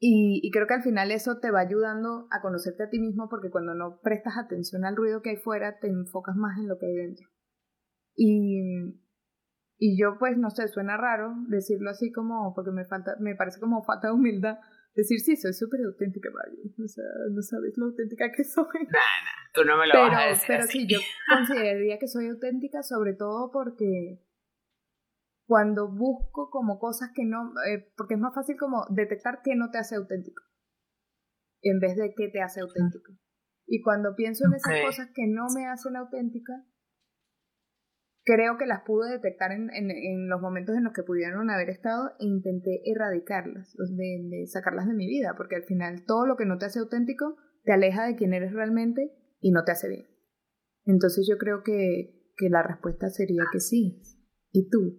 Y, 0.00 0.40
y 0.42 0.50
creo 0.50 0.66
que 0.66 0.74
al 0.74 0.82
final 0.82 1.12
eso 1.12 1.38
te 1.38 1.52
va 1.52 1.60
ayudando 1.60 2.26
a 2.32 2.42
conocerte 2.42 2.82
a 2.82 2.90
ti 2.90 2.98
mismo 2.98 3.28
porque 3.28 3.50
cuando 3.50 3.74
no 3.74 4.00
prestas 4.02 4.36
atención 4.36 4.84
al 4.84 4.96
ruido 4.96 5.22
que 5.22 5.30
hay 5.30 5.36
fuera, 5.36 5.78
te 5.78 5.86
enfocas 5.86 6.34
más 6.34 6.58
en 6.58 6.66
lo 6.66 6.78
que 6.78 6.86
hay 6.86 6.96
dentro. 6.96 7.28
Y, 8.16 9.07
y 9.78 9.96
yo 9.96 10.18
pues 10.18 10.36
no 10.36 10.50
sé, 10.50 10.66
suena 10.68 10.96
raro 10.96 11.34
decirlo 11.48 11.90
así 11.90 12.10
como, 12.10 12.52
porque 12.54 12.72
me 12.72 12.84
falta, 12.84 13.14
me 13.20 13.36
parece 13.36 13.60
como 13.60 13.84
falta 13.84 14.08
de 14.08 14.14
humildad, 14.14 14.58
decir 14.94 15.20
sí, 15.20 15.36
soy 15.36 15.52
súper 15.52 15.80
auténtica, 15.86 16.28
Mario. 16.30 16.58
O 16.84 16.88
sea, 16.88 17.04
no 17.30 17.40
sabes 17.42 17.78
lo 17.78 17.86
auténtica 17.86 18.30
que 18.32 18.44
soy. 18.44 18.66
No, 18.74 18.98
no, 18.98 19.52
tú 19.54 19.64
no 19.64 19.78
me 19.78 19.86
lo 19.86 19.92
pero, 19.92 20.08
vas 20.08 20.18
a 20.18 20.26
decir 20.26 20.46
Pero 20.48 20.62
sí, 20.66 20.86
yo 20.88 20.98
consideraría 21.28 21.98
que 21.98 22.08
soy 22.08 22.28
auténtica 22.28 22.82
sobre 22.82 23.14
todo 23.14 23.50
porque 23.50 24.20
cuando 25.46 25.88
busco 25.88 26.50
como 26.50 26.78
cosas 26.78 27.10
que 27.14 27.24
no, 27.24 27.52
eh, 27.66 27.90
porque 27.96 28.14
es 28.14 28.20
más 28.20 28.34
fácil 28.34 28.56
como 28.58 28.84
detectar 28.90 29.40
qué 29.42 29.54
no 29.54 29.70
te 29.70 29.78
hace 29.78 29.96
auténtico, 29.96 30.42
en 31.62 31.78
vez 31.78 31.96
de 31.96 32.12
qué 32.14 32.28
te 32.28 32.42
hace 32.42 32.60
auténtico. 32.60 33.12
Y 33.66 33.80
cuando 33.80 34.14
pienso 34.14 34.44
en 34.46 34.54
esas 34.54 34.74
cosas 34.84 35.08
que 35.14 35.26
no 35.26 35.46
me 35.54 35.66
hacen 35.66 35.96
auténtica, 35.96 36.52
creo 38.28 38.58
que 38.58 38.66
las 38.66 38.82
pude 38.82 39.10
detectar 39.10 39.52
en, 39.52 39.70
en, 39.72 40.28
los 40.28 40.42
momentos 40.42 40.76
en 40.76 40.84
los 40.84 40.92
que 40.92 41.02
pudieron 41.02 41.48
haber 41.50 41.70
estado 41.70 42.10
e 42.20 42.26
intenté 42.26 42.82
erradicarlas, 42.84 43.74
de, 43.74 44.44
sacarlas 44.46 44.86
de 44.86 44.92
mi 44.92 45.06
vida, 45.06 45.32
porque 45.34 45.56
al 45.56 45.64
final 45.64 46.04
todo 46.06 46.26
lo 46.26 46.36
que 46.36 46.44
no 46.44 46.58
te 46.58 46.66
hace 46.66 46.78
auténtico 46.78 47.38
te 47.64 47.72
aleja 47.72 48.04
de 48.04 48.16
quién 48.16 48.34
eres 48.34 48.52
realmente 48.52 49.12
y 49.40 49.50
no 49.50 49.64
te 49.64 49.72
hace 49.72 49.88
bien. 49.88 50.06
Entonces 50.84 51.26
yo 51.26 51.38
creo 51.38 51.62
que, 51.64 52.34
que 52.36 52.50
la 52.50 52.62
respuesta 52.62 53.08
sería 53.08 53.44
que 53.50 53.60
sí. 53.60 54.02
¿Y 54.52 54.68
tú? 54.68 54.98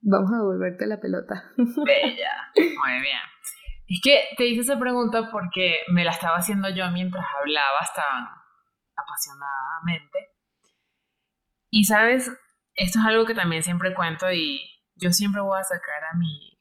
Vamos 0.00 0.32
a 0.32 0.38
devolverte 0.38 0.86
la 0.86 1.00
pelota. 1.00 1.44
Bella, 1.56 2.50
muy 2.56 3.00
bien. 3.02 3.22
Es 3.86 4.00
que 4.02 4.18
te 4.36 4.46
hice 4.48 4.62
esa 4.62 4.80
pregunta 4.80 5.30
porque 5.30 5.76
me 5.92 6.04
la 6.04 6.10
estaba 6.10 6.38
haciendo 6.38 6.68
yo 6.70 6.90
mientras 6.90 7.24
hablabas 7.40 7.94
tan 7.94 8.24
apasionadamente 8.96 10.11
y 11.74 11.84
sabes, 11.84 12.30
esto 12.74 12.98
es 12.98 13.04
algo 13.06 13.24
que 13.24 13.34
también 13.34 13.62
siempre 13.62 13.94
cuento 13.94 14.30
y 14.30 14.60
yo 14.94 15.10
siempre 15.10 15.40
voy 15.40 15.58
a 15.58 15.64
sacar 15.64 16.04
a 16.12 16.16
mi, 16.18 16.58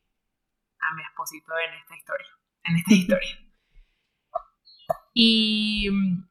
a 0.80 0.96
mi 0.96 1.04
esposito 1.04 1.52
en 1.68 1.74
esta 1.80 1.96
historia, 1.98 2.28
en 2.64 2.76
esta 2.78 2.94
historia. 2.96 3.38
Y 5.14 5.90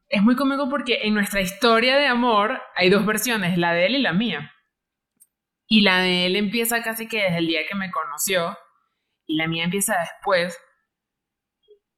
es 0.09 0.23
muy 0.23 0.35
cómico 0.35 0.67
porque 0.67 1.01
en 1.03 1.13
nuestra 1.13 1.41
historia 1.41 1.97
de 1.97 2.07
amor 2.07 2.59
hay 2.75 2.89
dos 2.89 3.05
versiones, 3.05 3.55
la 3.59 3.71
de 3.71 3.85
él 3.85 3.95
y 3.97 4.01
la 4.01 4.13
mía. 4.13 4.51
Y 5.67 5.81
la 5.81 5.99
de 5.99 6.25
él 6.25 6.35
empieza 6.35 6.81
casi 6.81 7.07
que 7.07 7.21
desde 7.21 7.37
el 7.37 7.47
día 7.47 7.67
que 7.69 7.75
me 7.75 7.91
conoció 7.91 8.57
y 9.27 9.35
la 9.35 9.47
mía 9.47 9.63
empieza 9.63 9.95
después. 9.99 10.57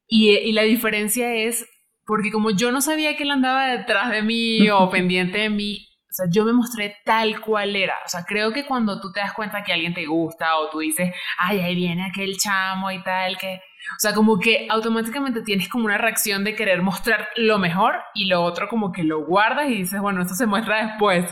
Y, 0.05 0.31
y 0.31 0.51
la 0.51 0.63
diferencia 0.63 1.33
es 1.33 1.65
porque 2.05 2.29
como 2.29 2.51
yo 2.51 2.73
no 2.73 2.81
sabía 2.81 3.15
que 3.15 3.23
él 3.23 3.31
andaba 3.31 3.67
detrás 3.67 4.11
de 4.11 4.21
mí 4.21 4.69
o 4.69 4.89
pendiente 4.91 5.37
de 5.37 5.49
mí, 5.49 5.87
o 6.13 6.15
sea, 6.15 6.27
yo 6.29 6.45
me 6.45 6.53
mostré 6.53 6.97
tal 7.03 7.41
cual 7.41 7.75
era. 7.75 7.95
O 8.05 8.07
sea, 8.07 8.23
creo 8.23 8.53
que 8.53 8.67
cuando 8.67 9.01
tú 9.01 9.11
te 9.11 9.19
das 9.19 9.33
cuenta 9.33 9.63
que 9.63 9.73
alguien 9.73 9.95
te 9.95 10.05
gusta 10.05 10.57
o 10.57 10.69
tú 10.69 10.77
dices, 10.77 11.11
ay, 11.39 11.59
ahí 11.59 11.73
viene 11.73 12.05
aquel 12.05 12.37
chamo 12.37 12.91
y 12.91 13.01
tal, 13.01 13.35
que... 13.39 13.55
O 13.55 13.99
sea, 13.99 14.13
como 14.13 14.39
que 14.39 14.67
automáticamente 14.69 15.41
tienes 15.41 15.67
como 15.69 15.85
una 15.85 15.97
reacción 15.97 16.43
de 16.43 16.55
querer 16.55 16.83
mostrar 16.83 17.29
lo 17.35 17.57
mejor 17.57 17.95
y 18.13 18.25
lo 18.25 18.43
otro 18.43 18.69
como 18.69 18.91
que 18.91 19.03
lo 19.03 19.25
guardas 19.25 19.69
y 19.69 19.77
dices, 19.77 19.99
bueno, 20.01 20.21
esto 20.21 20.35
se 20.35 20.45
muestra 20.45 20.85
después. 20.85 21.25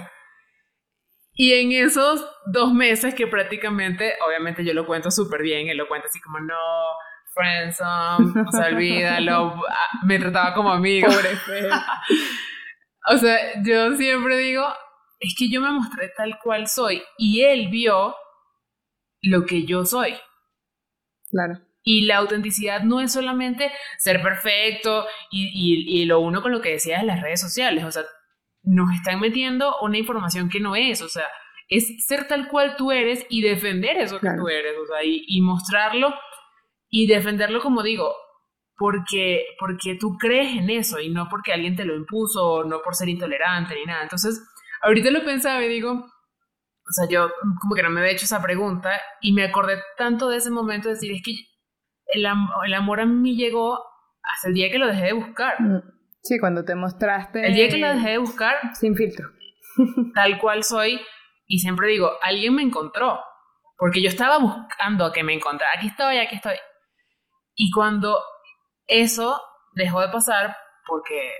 Y 1.33 1.53
en 1.53 1.71
esos 1.73 2.25
dos 2.47 2.73
meses 2.73 3.13
que 3.13 3.27
prácticamente, 3.27 4.15
obviamente 4.27 4.65
yo 4.65 4.73
lo 4.73 4.87
cuento 4.87 5.11
súper 5.11 5.43
bien, 5.43 5.69
él 5.69 5.77
lo 5.77 5.87
cuenta 5.87 6.07
así 6.07 6.19
como, 6.19 6.39
no, 6.39 6.55
friendzone, 7.35 8.47
o 8.47 8.51
sea, 8.51 8.65
olvídalo, 8.65 9.53
ah, 9.69 9.99
me 10.05 10.17
trataba 10.17 10.55
como 10.55 10.71
amigo. 10.71 11.07
o 13.07 13.17
sea, 13.17 13.37
yo 13.63 13.95
siempre 13.95 14.37
digo, 14.37 14.65
es 15.19 15.35
que 15.37 15.49
yo 15.49 15.61
me 15.61 15.71
mostré 15.71 16.09
tal 16.15 16.39
cual 16.39 16.67
soy 16.67 17.01
y 17.17 17.41
él 17.41 17.69
vio 17.69 18.15
lo 19.21 19.45
que 19.45 19.63
yo 19.65 19.85
soy. 19.85 20.15
Claro. 21.29 21.59
Y 21.83 22.05
la 22.05 22.17
autenticidad 22.17 22.81
no 22.83 23.01
es 23.01 23.13
solamente 23.13 23.71
ser 23.97 24.21
perfecto 24.21 25.05
y, 25.31 25.47
y, 25.47 26.01
y, 26.01 26.05
lo 26.05 26.19
uno 26.19 26.41
con 26.41 26.51
lo 26.51 26.61
que 26.61 26.73
decías 26.73 27.01
en 27.01 27.07
las 27.07 27.21
redes 27.21 27.41
sociales, 27.41 27.83
o 27.83 27.91
sea, 27.91 28.03
nos 28.63 28.93
están 28.93 29.19
metiendo 29.19 29.75
una 29.81 29.97
información 29.97 30.49
que 30.49 30.59
no 30.59 30.75
es, 30.75 31.01
o 31.01 31.09
sea, 31.09 31.25
es 31.67 32.05
ser 32.05 32.27
tal 32.27 32.47
cual 32.49 32.75
tú 32.75 32.91
eres 32.91 33.25
y 33.29 33.41
defender 33.41 33.97
eso 33.97 34.19
que 34.19 34.29
tú 34.37 34.47
eres, 34.47 34.75
o 34.77 34.85
sea, 34.85 35.03
y, 35.03 35.23
y, 35.27 35.41
mostrarlo 35.41 36.13
y 36.89 37.07
defenderlo 37.07 37.61
como 37.61 37.81
digo, 37.81 38.13
porque, 38.81 39.45
porque 39.59 39.93
tú 39.93 40.17
crees 40.17 40.57
en 40.57 40.71
eso 40.71 40.99
y 40.99 41.11
no 41.11 41.29
porque 41.29 41.53
alguien 41.53 41.75
te 41.75 41.85
lo 41.85 41.95
impuso, 41.95 42.43
o 42.43 42.63
no 42.63 42.81
por 42.81 42.95
ser 42.95 43.09
intolerante 43.09 43.75
ni 43.75 43.85
nada. 43.85 44.01
Entonces, 44.01 44.41
ahorita 44.81 45.11
lo 45.11 45.23
pensaba 45.23 45.63
y 45.63 45.69
digo, 45.69 45.91
o 45.91 46.91
sea, 46.91 47.07
yo 47.07 47.29
como 47.61 47.75
que 47.75 47.83
no 47.83 47.91
me 47.91 47.99
había 47.99 48.13
hecho 48.13 48.25
esa 48.25 48.41
pregunta 48.41 48.99
y 49.21 49.33
me 49.33 49.43
acordé 49.43 49.77
tanto 49.99 50.29
de 50.29 50.37
ese 50.37 50.49
momento 50.49 50.87
de 50.87 50.95
decir, 50.95 51.11
es 51.11 51.21
que 51.21 51.31
el, 52.07 52.25
el 52.65 52.73
amor 52.73 53.01
a 53.01 53.05
mí 53.05 53.35
llegó 53.35 53.77
hasta 54.23 54.47
el 54.47 54.55
día 54.55 54.71
que 54.71 54.79
lo 54.79 54.87
dejé 54.87 55.05
de 55.05 55.13
buscar. 55.13 55.61
Mm. 55.61 55.83
Sí, 56.23 56.39
cuando 56.39 56.65
te 56.65 56.73
mostraste. 56.73 57.45
El 57.45 57.53
día 57.53 57.69
que 57.69 57.77
lo 57.77 57.87
dejé 57.87 58.09
de 58.09 58.17
buscar. 58.17 58.55
Sin 58.73 58.95
filtro. 58.95 59.29
tal 60.15 60.39
cual 60.39 60.63
soy. 60.63 60.99
Y 61.45 61.59
siempre 61.59 61.87
digo, 61.87 62.09
alguien 62.23 62.55
me 62.55 62.63
encontró. 62.63 63.19
Porque 63.77 64.01
yo 64.01 64.09
estaba 64.09 64.39
buscando 64.39 65.05
a 65.05 65.13
que 65.13 65.23
me 65.23 65.35
encontrara. 65.35 65.73
Aquí 65.77 65.85
estoy, 65.85 66.17
aquí 66.17 66.37
estoy. 66.37 66.55
Y 67.55 67.69
cuando 67.69 68.17
eso 68.87 69.41
dejó 69.73 70.01
de 70.01 70.09
pasar, 70.09 70.57
porque 70.85 71.31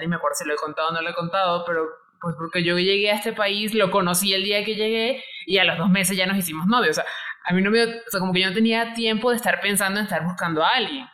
ni 0.00 0.06
me 0.06 0.16
acuerdo 0.16 0.36
si 0.36 0.44
lo 0.46 0.54
he 0.54 0.56
contado 0.56 0.88
o 0.88 0.92
no 0.92 1.02
lo 1.02 1.10
he 1.10 1.14
contado, 1.14 1.64
pero 1.64 1.86
pues 2.20 2.36
porque 2.38 2.62
yo 2.62 2.78
llegué 2.78 3.10
a 3.10 3.16
este 3.16 3.32
país, 3.32 3.74
lo 3.74 3.90
conocí 3.90 4.32
el 4.32 4.44
día 4.44 4.64
que 4.64 4.76
llegué 4.76 5.24
y 5.44 5.58
a 5.58 5.64
los 5.64 5.76
dos 5.76 5.90
meses 5.90 6.16
ya 6.16 6.26
nos 6.26 6.36
hicimos 6.36 6.66
novios. 6.66 6.98
O 6.98 7.02
sea, 7.02 7.04
a 7.44 7.52
mí 7.52 7.62
no 7.62 7.70
me, 7.70 7.82
o 7.82 8.10
sea, 8.10 8.20
como 8.20 8.32
que 8.32 8.40
yo 8.40 8.48
no 8.48 8.54
tenía 8.54 8.94
tiempo 8.94 9.30
de 9.30 9.36
estar 9.36 9.60
pensando 9.60 9.98
en 9.98 10.04
estar 10.04 10.24
buscando 10.24 10.62
a 10.62 10.68
alguien. 10.68 11.06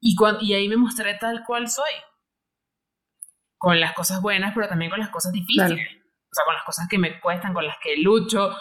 Y, 0.00 0.14
cuando, 0.14 0.42
y 0.42 0.52
ahí 0.52 0.68
me 0.68 0.76
mostré 0.76 1.14
tal 1.14 1.42
cual 1.46 1.68
soy 1.68 1.90
con 3.56 3.80
las 3.80 3.94
cosas 3.94 4.20
buenas, 4.20 4.52
pero 4.54 4.68
también 4.68 4.90
con 4.90 5.00
las 5.00 5.08
cosas 5.08 5.32
difíciles. 5.32 5.88
O 6.30 6.34
sea, 6.34 6.44
con 6.44 6.54
las 6.54 6.64
cosas 6.64 6.86
que 6.88 6.98
me 6.98 7.18
cuestan, 7.18 7.54
con 7.54 7.66
las 7.66 7.78
que 7.82 7.96
lucho. 7.96 8.54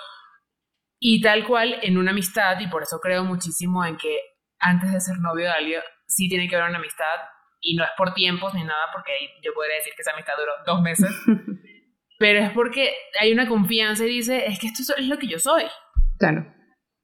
Y 0.98 1.22
tal 1.22 1.46
cual 1.46 1.80
en 1.82 1.98
una 1.98 2.12
amistad, 2.12 2.58
y 2.62 2.68
por 2.68 2.84
eso 2.84 3.00
creo 3.02 3.26
muchísimo 3.26 3.84
en 3.84 3.98
que 3.98 4.18
antes 4.60 4.94
de 4.94 5.02
ser 5.02 5.20
novio 5.20 5.46
de 5.46 5.52
alguien, 5.52 5.82
sí 6.08 6.30
tiene 6.30 6.48
que 6.48 6.56
haber 6.56 6.70
una 6.70 6.80
amistad. 6.80 7.16
Y 7.62 7.76
no 7.76 7.84
es 7.84 7.90
por 7.98 8.14
tiempos 8.14 8.54
ni 8.54 8.64
nada, 8.64 8.86
porque 8.94 9.12
yo 9.44 9.54
podría 9.54 9.76
decir 9.76 9.94
que 9.96 10.02
esa 10.02 10.12
amistad 10.12 10.34
duró 10.38 10.52
dos 10.66 10.82
meses. 10.82 11.10
pero 12.20 12.40
es 12.40 12.52
porque 12.52 12.94
hay 13.20 13.32
una 13.32 13.48
confianza 13.48 14.06
y 14.06 14.10
dice, 14.10 14.46
es 14.46 14.60
que 14.60 14.68
esto 14.68 14.94
es 14.96 15.08
lo 15.08 15.18
que 15.18 15.28
yo 15.28 15.40
soy. 15.40 15.64
Claro. 16.20 16.54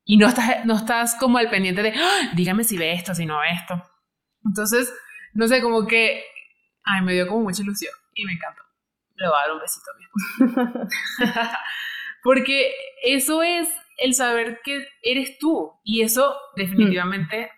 Y 0.03 0.17
no 0.17 0.27
estás, 0.27 0.65
no 0.65 0.75
estás 0.75 1.15
como 1.15 1.37
al 1.37 1.49
pendiente 1.49 1.81
de, 1.81 1.93
¡Ah! 1.95 2.31
dígame 2.35 2.63
si 2.63 2.77
ve 2.77 2.93
esto, 2.93 3.15
si 3.15 3.25
no 3.25 3.39
ve 3.39 3.47
esto. 3.53 3.83
Entonces, 4.43 4.93
no 5.33 5.47
sé, 5.47 5.61
como 5.61 5.87
que 5.87 6.23
Ay, 6.83 7.01
me 7.01 7.13
dio 7.13 7.27
como 7.27 7.41
mucha 7.41 7.61
ilusión 7.61 7.93
y 8.13 8.25
me 8.25 8.33
encantó. 8.33 8.63
Le 9.15 9.27
voy 9.27 9.37
a 9.37 9.41
dar 9.41 9.51
un 9.51 9.59
besito 9.59 9.91
a 9.91 9.97
mi 9.97 10.87
Porque 12.23 12.73
eso 13.03 13.43
es 13.43 13.69
el 13.97 14.13
saber 14.13 14.61
que 14.63 14.87
eres 15.01 15.37
tú 15.37 15.79
y 15.83 16.01
eso 16.01 16.35
definitivamente 16.55 17.51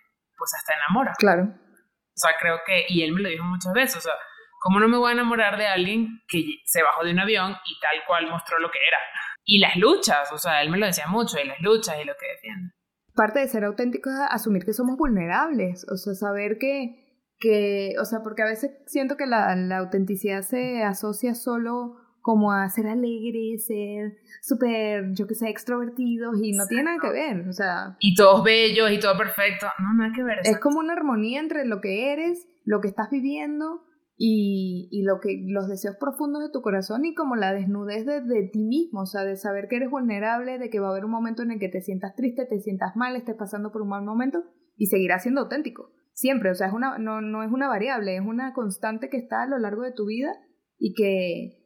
pues 0.44 0.54
hasta 0.54 0.74
enamora. 0.74 1.12
Claro. 1.18 1.44
O 1.44 2.16
sea, 2.16 2.32
creo 2.38 2.58
que, 2.66 2.84
y 2.88 3.02
él 3.02 3.12
me 3.12 3.22
lo 3.22 3.28
dijo 3.28 3.44
muchas 3.44 3.72
veces, 3.72 3.96
o 3.96 4.00
sea, 4.02 4.12
¿cómo 4.60 4.78
no 4.78 4.88
me 4.88 4.98
voy 4.98 5.10
a 5.10 5.14
enamorar 5.14 5.56
de 5.56 5.66
alguien 5.66 6.22
que 6.28 6.44
se 6.64 6.82
bajó 6.82 7.04
de 7.04 7.12
un 7.12 7.20
avión 7.20 7.56
y 7.64 7.80
tal 7.80 8.04
cual 8.06 8.28
mostró 8.28 8.58
lo 8.58 8.70
que 8.70 8.78
era? 8.78 8.98
Y 9.44 9.58
las 9.58 9.76
luchas, 9.76 10.30
o 10.32 10.38
sea, 10.38 10.62
él 10.62 10.70
me 10.70 10.78
lo 10.78 10.86
decía 10.86 11.06
mucho, 11.06 11.38
y 11.38 11.46
las 11.46 11.60
luchas 11.60 11.96
y 12.02 12.04
lo 12.04 12.14
que 12.18 12.28
defiende. 12.28 12.72
Parte 13.14 13.40
de 13.40 13.48
ser 13.48 13.64
auténtico 13.64 14.10
es 14.10 14.16
asumir 14.30 14.64
que 14.64 14.72
somos 14.72 14.96
vulnerables, 14.96 15.86
o 15.90 15.96
sea, 15.96 16.14
saber 16.14 16.58
que 16.58 17.00
que, 17.38 17.94
o 18.00 18.04
sea, 18.04 18.20
porque 18.22 18.42
a 18.42 18.46
veces 18.46 18.70
siento 18.86 19.16
que 19.16 19.26
la, 19.26 19.54
la 19.56 19.78
autenticidad 19.78 20.42
se 20.42 20.82
asocia 20.82 21.34
solo 21.34 21.96
como 22.24 22.52
a 22.52 22.66
ser 22.70 22.86
alegre, 22.86 23.58
ser 23.58 24.16
súper, 24.40 25.12
yo 25.12 25.26
que 25.26 25.34
sé, 25.34 25.50
extrovertidos 25.50 26.42
y 26.42 26.52
no 26.52 26.66
tiene 26.66 26.84
nada 26.84 26.96
que 26.98 27.10
ver, 27.10 27.46
o 27.46 27.52
sea... 27.52 27.98
Y 28.00 28.14
todos 28.14 28.42
bellos 28.42 28.90
y 28.90 28.98
todo 28.98 29.18
perfecto, 29.18 29.66
no, 29.78 29.92
nada 29.92 30.10
que 30.16 30.22
ver. 30.22 30.38
Es 30.42 30.58
como 30.58 30.78
una 30.78 30.94
armonía 30.94 31.38
entre 31.38 31.66
lo 31.66 31.82
que 31.82 32.14
eres, 32.14 32.48
lo 32.64 32.80
que 32.80 32.88
estás 32.88 33.10
viviendo 33.10 33.82
y, 34.16 34.88
y, 34.90 35.02
lo 35.02 35.20
que, 35.20 35.44
los 35.48 35.68
deseos 35.68 35.96
profundos 36.00 36.42
de 36.42 36.48
tu 36.50 36.62
corazón 36.62 37.04
y 37.04 37.14
como 37.14 37.36
la 37.36 37.52
desnudez 37.52 38.06
de, 38.06 38.22
de, 38.22 38.48
ti 38.50 38.64
mismo, 38.64 39.02
o 39.02 39.06
sea, 39.06 39.24
de 39.24 39.36
saber 39.36 39.68
que 39.68 39.76
eres 39.76 39.90
vulnerable, 39.90 40.58
de 40.58 40.70
que 40.70 40.80
va 40.80 40.88
a 40.88 40.92
haber 40.92 41.04
un 41.04 41.10
momento 41.10 41.42
en 41.42 41.50
el 41.50 41.58
que 41.58 41.68
te 41.68 41.82
sientas 41.82 42.14
triste, 42.14 42.46
te 42.46 42.58
sientas 42.58 42.96
mal, 42.96 43.16
estés 43.16 43.36
pasando 43.36 43.70
por 43.70 43.82
un 43.82 43.90
mal 43.90 44.02
momento 44.02 44.44
y 44.78 44.86
seguirás 44.86 45.24
siendo 45.24 45.42
auténtico 45.42 45.90
siempre, 46.14 46.50
o 46.50 46.54
sea, 46.54 46.68
es 46.68 46.72
una, 46.72 46.96
no, 46.96 47.20
no 47.20 47.42
es 47.42 47.50
una 47.50 47.68
variable, 47.68 48.16
es 48.16 48.22
una 48.24 48.54
constante 48.54 49.10
que 49.10 49.18
está 49.18 49.42
a 49.42 49.46
lo 49.46 49.58
largo 49.58 49.82
de 49.82 49.92
tu 49.92 50.06
vida 50.06 50.32
y 50.78 50.94
que, 50.94 51.63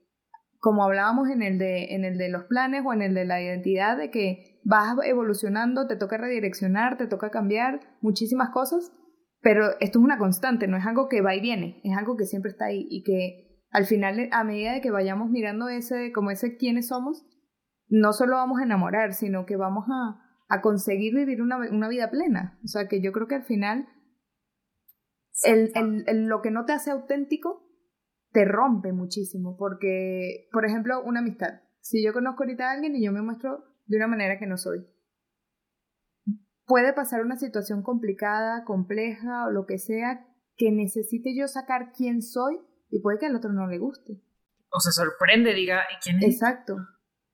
como 0.59 0.85
hablábamos 0.85 1.29
en 1.31 1.43
el, 1.43 1.59
de, 1.59 1.95
en 1.95 2.05
el 2.05 2.19
de 2.19 2.29
los 2.29 2.45
planes 2.45 2.83
o 2.85 2.93
en 2.93 3.03
el 3.03 3.15
de 3.15 3.25
la 3.25 3.41
identidad, 3.41 3.97
de 3.97 4.11
que 4.11 4.61
vas 4.65 4.97
evolucionando, 5.05 5.87
te 5.87 5.97
toca 5.97 6.17
redireccionar, 6.17 6.97
te 6.97 7.07
toca 7.07 7.31
cambiar 7.31 7.81
muchísimas 8.01 8.51
cosas, 8.51 8.93
pero 9.41 9.71
esto 9.81 9.99
es 9.99 10.05
una 10.05 10.19
constante, 10.19 10.67
no 10.67 10.77
es 10.77 10.87
algo 10.87 11.09
que 11.09 11.23
va 11.23 11.35
y 11.35 11.41
viene, 11.41 11.81
es 11.85 11.97
algo 11.97 12.17
que 12.17 12.25
siempre 12.25 12.51
está 12.51 12.67
ahí 12.67 12.87
y 12.91 13.03
que 13.05 13.49
al 13.71 13.85
final, 13.85 14.29
a 14.33 14.45
medida 14.45 14.73
de 14.73 14.81
que 14.81 14.91
vayamos 14.91 15.31
mirando 15.31 15.69
ese, 15.69 16.13
como 16.13 16.31
ese 16.31 16.57
quiénes 16.57 16.89
somos, 16.89 17.27
no 17.89 18.13
solo 18.13 18.37
vamos 18.37 18.61
a 18.61 18.65
enamorar, 18.65 19.13
sino 19.13 19.47
que 19.47 19.57
vamos 19.57 19.85
a, 19.89 20.21
a 20.49 20.61
conseguir 20.61 21.15
vivir 21.15 21.43
una, 21.43 21.59
una 21.71 21.89
vida 21.89 22.11
plena. 22.11 22.59
O 22.65 22.69
sea, 22.69 22.89
que 22.89 23.03
yo 23.03 23.13
creo 23.13 23.27
que 23.27 23.35
al 23.35 23.45
final 23.45 23.87
el, 25.45 25.73
el, 26.07 26.27
lo 26.27 26.41
que 26.43 26.51
no 26.51 26.65
te 26.65 26.73
hace 26.73 26.91
auténtico 26.91 27.68
te 28.39 28.45
rompe 28.45 28.93
muchísimo, 28.93 29.57
porque, 29.57 30.47
por 30.53 30.65
ejemplo, 30.65 31.03
una 31.03 31.19
amistad. 31.19 31.61
Si 31.81 32.05
yo 32.05 32.13
conozco 32.13 32.45
ahorita 32.45 32.69
a 32.69 32.73
alguien 32.73 32.95
y 32.95 33.05
yo 33.05 33.11
me 33.11 33.21
muestro 33.21 33.65
de 33.87 33.97
una 33.97 34.07
manera 34.07 34.39
que 34.39 34.47
no 34.47 34.57
soy, 34.57 34.87
puede 36.65 36.93
pasar 36.93 37.23
una 37.23 37.35
situación 37.35 37.83
complicada, 37.83 38.63
compleja 38.65 39.47
o 39.47 39.51
lo 39.51 39.67
que 39.67 39.79
sea, 39.79 40.25
que 40.57 40.71
necesite 40.71 41.35
yo 41.37 41.49
sacar 41.49 41.91
quién 41.91 42.23
soy 42.23 42.61
y 42.91 43.01
puede 43.01 43.19
que 43.19 43.27
al 43.27 43.35
otro 43.35 43.53
no 43.53 43.67
le 43.67 43.79
guste. 43.79 44.23
O 44.71 44.79
se 44.79 44.93
sorprende, 44.93 45.53
diga, 45.53 45.81
¿y 45.93 46.01
quién 46.01 46.19
es? 46.19 46.35
Exacto. 46.35 46.77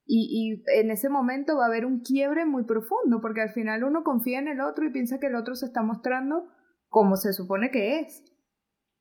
Y, 0.06 0.62
y 0.64 0.80
en 0.80 0.90
ese 0.90 1.10
momento 1.10 1.58
va 1.58 1.64
a 1.64 1.68
haber 1.68 1.84
un 1.84 2.00
quiebre 2.00 2.46
muy 2.46 2.64
profundo, 2.64 3.20
porque 3.20 3.42
al 3.42 3.50
final 3.50 3.84
uno 3.84 4.04
confía 4.04 4.38
en 4.38 4.48
el 4.48 4.62
otro 4.62 4.86
y 4.86 4.92
piensa 4.92 5.18
que 5.18 5.26
el 5.26 5.34
otro 5.34 5.54
se 5.54 5.66
está 5.66 5.82
mostrando 5.82 6.48
como 6.88 7.16
se 7.16 7.34
supone 7.34 7.70
que 7.70 8.00
es. 8.00 8.24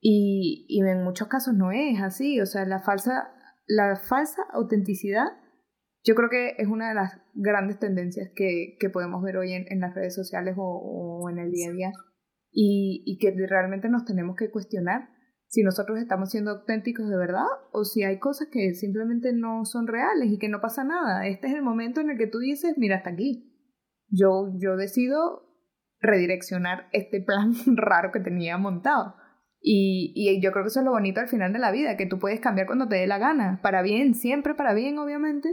Y, 0.05 0.65
y 0.67 0.81
en 0.81 1.03
muchos 1.03 1.29
casos 1.29 1.53
no 1.53 1.71
es 1.71 2.01
así, 2.01 2.41
o 2.41 2.45
sea, 2.45 2.65
la 2.65 2.81
falsa, 2.81 3.31
la 3.67 3.95
falsa 3.95 4.41
autenticidad 4.51 5.27
yo 6.03 6.15
creo 6.15 6.29
que 6.29 6.55
es 6.57 6.67
una 6.67 6.89
de 6.89 6.95
las 6.95 7.21
grandes 7.33 7.79
tendencias 7.79 8.29
que, 8.35 8.75
que 8.79 8.89
podemos 8.89 9.23
ver 9.23 9.37
hoy 9.37 9.53
en, 9.53 9.65
en 9.69 9.79
las 9.79 9.95
redes 9.95 10.13
sociales 10.13 10.55
o, 10.57 11.21
o, 11.21 11.29
en 11.29 11.39
el 11.39 11.51
día 11.51 11.69
a 11.69 11.71
día 11.71 11.91
y, 12.51 13.03
y, 13.05 13.17
que 13.17 13.33
realmente 13.47 13.89
nos 13.89 14.05
tenemos 14.05 14.35
que 14.35 14.51
cuestionar 14.51 15.09
si 15.47 15.63
nosotros 15.63 15.99
estamos 15.99 16.29
siendo 16.29 16.51
auténticos 16.51 17.09
de 17.09 17.17
verdad 17.17 17.45
o 17.71 17.85
si 17.85 18.03
hay 18.03 18.19
cosas 18.19 18.49
que 18.51 18.73
simplemente 18.73 19.33
no 19.33 19.65
son 19.65 19.87
reales 19.87 20.31
y 20.31 20.37
que 20.37 20.49
no 20.49 20.61
pasa 20.61 20.83
nada. 20.83 21.25
Este 21.25 21.47
es 21.47 21.53
el 21.53 21.61
momento 21.61 22.01
en 22.01 22.09
el 22.09 22.17
que 22.17 22.27
tú 22.27 22.39
dices, 22.39 22.73
mira, 22.77 22.97
hasta 22.97 23.11
aquí. 23.11 23.49
Yo, 24.09 24.51
yo 24.57 24.75
decido 24.75 25.47
redireccionar 25.99 26.89
este 26.91 27.21
plan 27.21 27.53
raro 27.77 28.11
que 28.11 28.19
tenía 28.19 28.57
montado. 28.57 29.15
Y, 29.65 30.11
y, 30.13 30.41
yo 30.41 30.51
creo 30.51 30.65
que 30.65 30.67
eso 30.67 30.81
es 30.81 30.85
lo 30.85 30.91
bonito 30.91 31.21
al 31.21 31.29
final 31.29 31.53
de 31.53 31.59
la 31.59 31.71
vida, 31.71 31.95
que 31.95 32.05
tú 32.05 32.19
puedes 32.19 32.41
cambiar 32.41 32.67
cuando 32.67 32.89
te 32.89 32.97
dé 32.97 33.07
la 33.07 33.17
gana, 33.17 33.61
para 33.63 33.81
bien, 33.81 34.13
siempre 34.13 34.55
para 34.55 34.73
bien, 34.73 34.99
obviamente, 34.99 35.47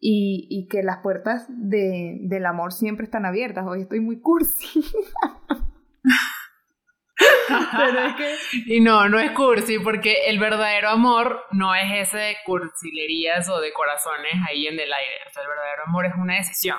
y, 0.00 0.46
y 0.48 0.66
que 0.68 0.82
las 0.82 1.00
puertas 1.02 1.46
de, 1.48 2.16
del 2.22 2.46
amor 2.46 2.72
siempre 2.72 3.04
están 3.04 3.26
abiertas. 3.26 3.66
Hoy 3.66 3.82
estoy 3.82 4.00
muy 4.00 4.18
cursi. 4.20 4.66
Pero 7.76 8.00
es 8.06 8.14
que... 8.14 8.34
Y 8.66 8.80
no, 8.80 9.10
no 9.10 9.20
es 9.20 9.32
cursi, 9.32 9.78
porque 9.78 10.28
el 10.28 10.38
verdadero 10.38 10.88
amor 10.88 11.44
no 11.50 11.74
es 11.74 12.08
ese 12.08 12.16
de 12.16 12.36
cursilerías 12.46 13.46
o 13.50 13.60
de 13.60 13.74
corazones 13.74 14.32
ahí 14.48 14.66
en 14.68 14.80
el 14.80 14.90
aire. 14.90 15.16
O 15.28 15.30
sea, 15.30 15.42
el 15.42 15.48
verdadero 15.50 15.82
amor 15.84 16.06
es 16.06 16.14
una 16.16 16.36
decisión 16.36 16.78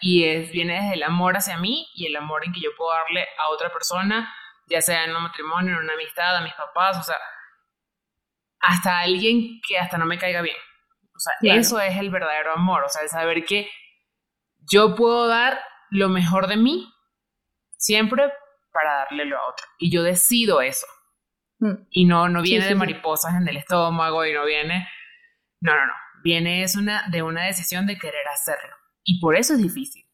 y 0.00 0.24
es, 0.24 0.50
viene 0.50 0.74
desde 0.74 0.94
el 0.94 1.02
amor 1.02 1.36
hacia 1.36 1.58
mí 1.58 1.88
y 1.94 2.06
el 2.06 2.16
amor 2.16 2.44
en 2.44 2.52
que 2.52 2.60
yo 2.60 2.70
puedo 2.76 2.92
darle 2.92 3.26
a 3.38 3.50
otra 3.50 3.72
persona, 3.72 4.32
ya 4.66 4.80
sea 4.80 5.04
en 5.04 5.14
un 5.14 5.22
matrimonio, 5.22 5.74
en 5.74 5.84
una 5.84 5.94
amistad, 5.94 6.36
a 6.36 6.40
mis 6.42 6.54
papás, 6.54 6.98
o 6.98 7.02
sea, 7.02 7.16
hasta 8.60 9.00
alguien 9.00 9.60
que 9.66 9.78
hasta 9.78 9.98
no 9.98 10.06
me 10.06 10.18
caiga 10.18 10.42
bien. 10.42 10.56
O 11.14 11.18
sea, 11.18 11.32
eso 11.54 11.80
es 11.80 11.96
el 11.96 12.10
verdadero 12.10 12.52
amor, 12.52 12.84
o 12.84 12.88
sea, 12.88 13.02
el 13.02 13.08
saber 13.08 13.44
que 13.44 13.70
yo 14.70 14.94
puedo 14.94 15.28
dar 15.28 15.58
lo 15.90 16.08
mejor 16.08 16.46
de 16.46 16.56
mí 16.56 16.92
siempre 17.78 18.30
para 18.72 18.96
darle 18.98 19.22
a 19.34 19.42
otro. 19.48 19.66
Y 19.78 19.90
yo 19.90 20.02
decido 20.02 20.60
eso. 20.60 20.86
Mm. 21.58 21.86
Y 21.90 22.04
no, 22.04 22.28
no 22.28 22.42
viene 22.42 22.66
de 22.66 22.74
mariposas 22.74 23.34
en 23.34 23.48
el 23.48 23.56
estómago 23.56 24.26
y 24.26 24.34
no 24.34 24.44
viene... 24.44 24.88
No, 25.60 25.74
no, 25.74 25.86
no. 25.86 25.92
Viene 26.22 26.62
es 26.62 26.76
una, 26.76 27.08
de 27.08 27.22
una 27.22 27.44
decisión 27.44 27.86
de 27.86 27.96
querer 27.96 28.26
hacerlo. 28.28 28.76
Y 29.04 29.20
por 29.20 29.36
eso 29.36 29.54
es 29.54 29.62
difícil. 29.62 30.04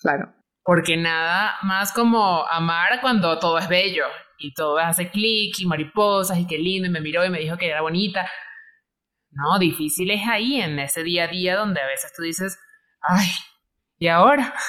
Claro. 0.00 0.34
Porque 0.64 0.96
nada 0.96 1.54
más 1.62 1.92
como 1.92 2.46
amar 2.46 3.00
cuando 3.00 3.38
todo 3.38 3.58
es 3.58 3.68
bello 3.68 4.04
y 4.38 4.54
todo 4.54 4.78
hace 4.78 5.10
clic 5.10 5.58
y 5.58 5.66
mariposas 5.66 6.38
y 6.38 6.46
qué 6.46 6.58
lindo 6.58 6.88
y 6.88 6.90
me 6.90 7.00
miró 7.00 7.24
y 7.24 7.30
me 7.30 7.40
dijo 7.40 7.56
que 7.56 7.68
era 7.68 7.82
bonita. 7.82 8.28
No, 9.30 9.58
difícil 9.58 10.10
es 10.10 10.26
ahí 10.28 10.60
en 10.60 10.78
ese 10.78 11.02
día 11.02 11.24
a 11.24 11.28
día 11.28 11.56
donde 11.56 11.80
a 11.80 11.86
veces 11.86 12.12
tú 12.14 12.22
dices, 12.22 12.58
ay, 13.00 13.28
¿y 13.98 14.08
ahora? 14.08 14.54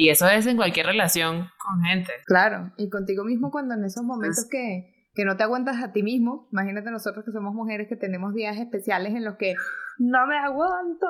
Y 0.00 0.10
eso 0.10 0.28
es 0.28 0.46
en 0.46 0.56
cualquier 0.56 0.86
relación 0.86 1.50
con 1.58 1.82
gente. 1.82 2.12
Claro, 2.24 2.72
y 2.78 2.88
contigo 2.88 3.24
mismo 3.24 3.50
cuando 3.50 3.74
en 3.74 3.84
esos 3.84 4.04
momentos 4.04 4.46
que, 4.48 4.97
que 5.18 5.24
no 5.24 5.36
te 5.36 5.42
aguantas 5.42 5.82
a 5.82 5.90
ti 5.90 6.04
mismo, 6.04 6.46
imagínate 6.52 6.92
nosotros 6.92 7.24
que 7.24 7.32
somos 7.32 7.52
mujeres 7.52 7.88
que 7.88 7.96
tenemos 7.96 8.34
días 8.34 8.56
especiales 8.56 9.16
en 9.16 9.24
los 9.24 9.34
que 9.34 9.54
no 9.98 10.28
me 10.28 10.38
aguanto. 10.38 11.08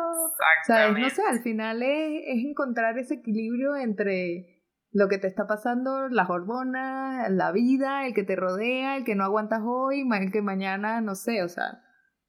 ¿Sabes? 0.67 0.99
No 0.99 1.11
sé, 1.11 1.21
al 1.29 1.41
final 1.41 1.83
es, 1.83 2.23
es 2.27 2.43
encontrar 2.43 2.97
ese 2.97 3.17
equilibrio 3.17 3.77
entre 3.77 4.65
lo 4.93 5.11
que 5.11 5.19
te 5.19 5.27
está 5.27 5.47
pasando, 5.47 6.09
las 6.09 6.31
hormonas, 6.31 7.31
la 7.31 7.53
vida, 7.53 8.07
el 8.07 8.15
que 8.15 8.25
te 8.25 8.35
rodea, 8.35 8.97
el 8.97 9.05
que 9.05 9.15
no 9.15 9.25
aguantas 9.25 9.61
hoy, 9.63 10.09
el 10.11 10.33
que 10.33 10.41
mañana, 10.41 11.03
no 11.03 11.15
sé, 11.15 11.43
o 11.43 11.49
sea, 11.51 11.83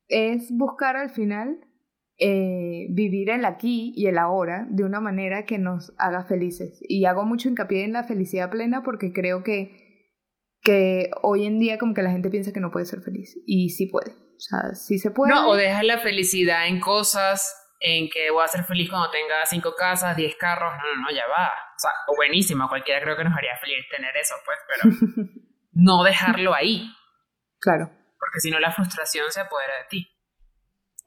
es 0.09 0.51
buscar 0.51 0.97
al 0.97 1.11
final 1.11 1.61
eh, 2.17 2.87
vivir 2.89 3.29
el 3.29 3.45
aquí 3.45 3.93
y 3.95 4.07
el 4.07 4.17
ahora 4.17 4.67
de 4.69 4.83
una 4.83 4.99
manera 4.99 5.45
que 5.45 5.59
nos 5.59 5.95
haga 5.97 6.25
felices. 6.25 6.77
Y 6.81 7.05
hago 7.05 7.23
mucho 7.23 7.47
hincapié 7.47 7.85
en 7.85 7.93
la 7.93 8.03
felicidad 8.03 8.49
plena 8.49 8.83
porque 8.83 9.13
creo 9.13 9.43
que, 9.43 9.88
que 10.61 11.09
hoy 11.21 11.45
en 11.45 11.59
día 11.59 11.77
como 11.77 11.93
que 11.93 12.01
la 12.01 12.11
gente 12.11 12.29
piensa 12.29 12.51
que 12.51 12.59
no 12.59 12.71
puede 12.71 12.85
ser 12.85 13.01
feliz. 13.01 13.37
Y 13.45 13.69
sí 13.69 13.87
puede. 13.87 14.11
O 14.11 14.39
sea, 14.39 14.73
sí 14.73 14.99
se 14.99 15.11
puede. 15.11 15.33
No, 15.33 15.49
o 15.49 15.55
deja 15.55 15.83
la 15.83 15.99
felicidad 15.99 16.67
en 16.67 16.79
cosas, 16.79 17.55
en 17.79 18.09
que 18.09 18.31
voy 18.31 18.43
a 18.43 18.47
ser 18.47 18.63
feliz 18.63 18.89
cuando 18.89 19.09
tenga 19.11 19.45
cinco 19.45 19.73
casas, 19.77 20.15
diez 20.15 20.35
carros. 20.35 20.73
No, 20.77 20.95
no, 20.95 21.01
no, 21.01 21.11
ya 21.15 21.27
va. 21.27 21.47
O 21.47 21.79
sea, 21.79 21.91
buenísimo. 22.15 22.67
Cualquiera 22.67 23.01
creo 23.01 23.17
que 23.17 23.23
nos 23.23 23.37
haría 23.37 23.57
feliz 23.57 23.85
tener 23.95 24.15
eso, 24.17 24.35
pues, 24.45 24.57
pero 24.67 25.29
no 25.73 26.03
dejarlo 26.03 26.53
ahí. 26.53 26.89
Claro. 27.59 27.89
Porque 28.17 28.39
si 28.39 28.51
no 28.51 28.59
la 28.59 28.71
frustración 28.71 29.25
se 29.29 29.41
apodera 29.41 29.73
de 29.77 29.87
ti. 29.89 30.07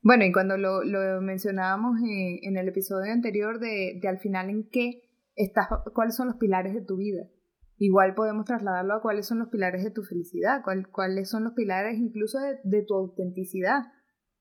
Bueno, 0.02 0.24
y 0.24 0.32
cuando 0.32 0.56
lo, 0.56 0.82
lo 0.82 1.20
mencionábamos 1.20 1.96
en, 2.02 2.56
el 2.56 2.68
episodio 2.68 3.12
anterior 3.12 3.60
de, 3.60 3.98
de, 4.00 4.08
al 4.08 4.18
final 4.18 4.50
en 4.50 4.68
qué 4.68 5.02
estás, 5.36 5.68
cuáles 5.94 6.16
son 6.16 6.26
los 6.26 6.36
pilares 6.36 6.74
de 6.74 6.84
tu 6.84 6.96
vida. 6.96 7.22
Igual 7.82 8.14
podemos 8.14 8.44
trasladarlo 8.44 8.94
a 8.94 9.02
cuáles 9.02 9.26
son 9.26 9.40
los 9.40 9.48
pilares 9.48 9.82
de 9.82 9.90
tu 9.90 10.04
felicidad, 10.04 10.62
cuáles 10.92 11.28
son 11.28 11.42
los 11.42 11.54
pilares 11.54 11.98
incluso 11.98 12.38
de, 12.62 12.84
tu 12.84 12.94
autenticidad. 12.94 13.86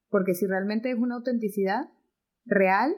Porque 0.09 0.35
si 0.35 0.45
realmente 0.45 0.91
es 0.91 0.97
una 0.99 1.15
autenticidad 1.15 1.89
real, 2.45 2.95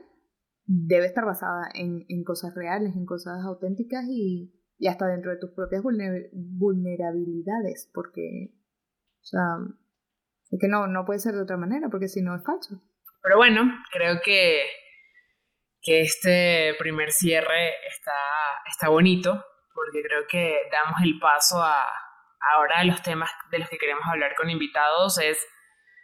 debe 0.66 1.06
estar 1.06 1.24
basada 1.24 1.70
en, 1.74 2.04
en 2.10 2.26
cosas 2.26 2.54
reales, 2.56 2.94
en 2.98 3.06
cosas 3.06 3.42
auténticas 3.46 4.04
y, 4.10 4.54
y 4.78 4.90
hasta 4.90 5.08
dentro 5.08 5.32
de 5.32 5.38
tus 5.38 5.52
propias 5.52 5.82
vulnerabilidades. 5.82 7.90
Porque, 7.94 8.54
o 9.22 9.24
sea, 9.24 9.60
es 10.52 10.60
que 10.60 10.68
no, 10.68 10.88
no 10.88 11.06
puede 11.06 11.20
ser 11.20 11.36
de 11.36 11.44
otra 11.44 11.56
manera, 11.56 11.88
porque 11.90 12.10
si 12.10 12.22
no 12.22 12.36
es 12.36 12.44
falso. 12.44 12.84
Pero 13.22 13.38
bueno, 13.38 13.62
creo 13.94 14.20
que, 14.22 14.60
que 15.80 16.02
este 16.02 16.74
primer 16.80 17.14
cierre 17.14 17.70
está, 17.88 18.12
está 18.70 18.90
bonito, 18.90 19.42
porque 19.74 20.02
creo 20.04 20.28
que 20.28 20.62
damos 20.72 21.02
el 21.02 21.20
paso 21.20 21.62
a 21.62 21.86
ahora 22.44 22.80
a 22.80 22.84
los 22.84 23.02
temas 23.02 23.32
de 23.52 23.60
los 23.60 23.70
que 23.70 23.78
queremos 23.78 24.06
hablar 24.08 24.36
con 24.36 24.50
invitados. 24.50 25.18
Es 25.18 25.38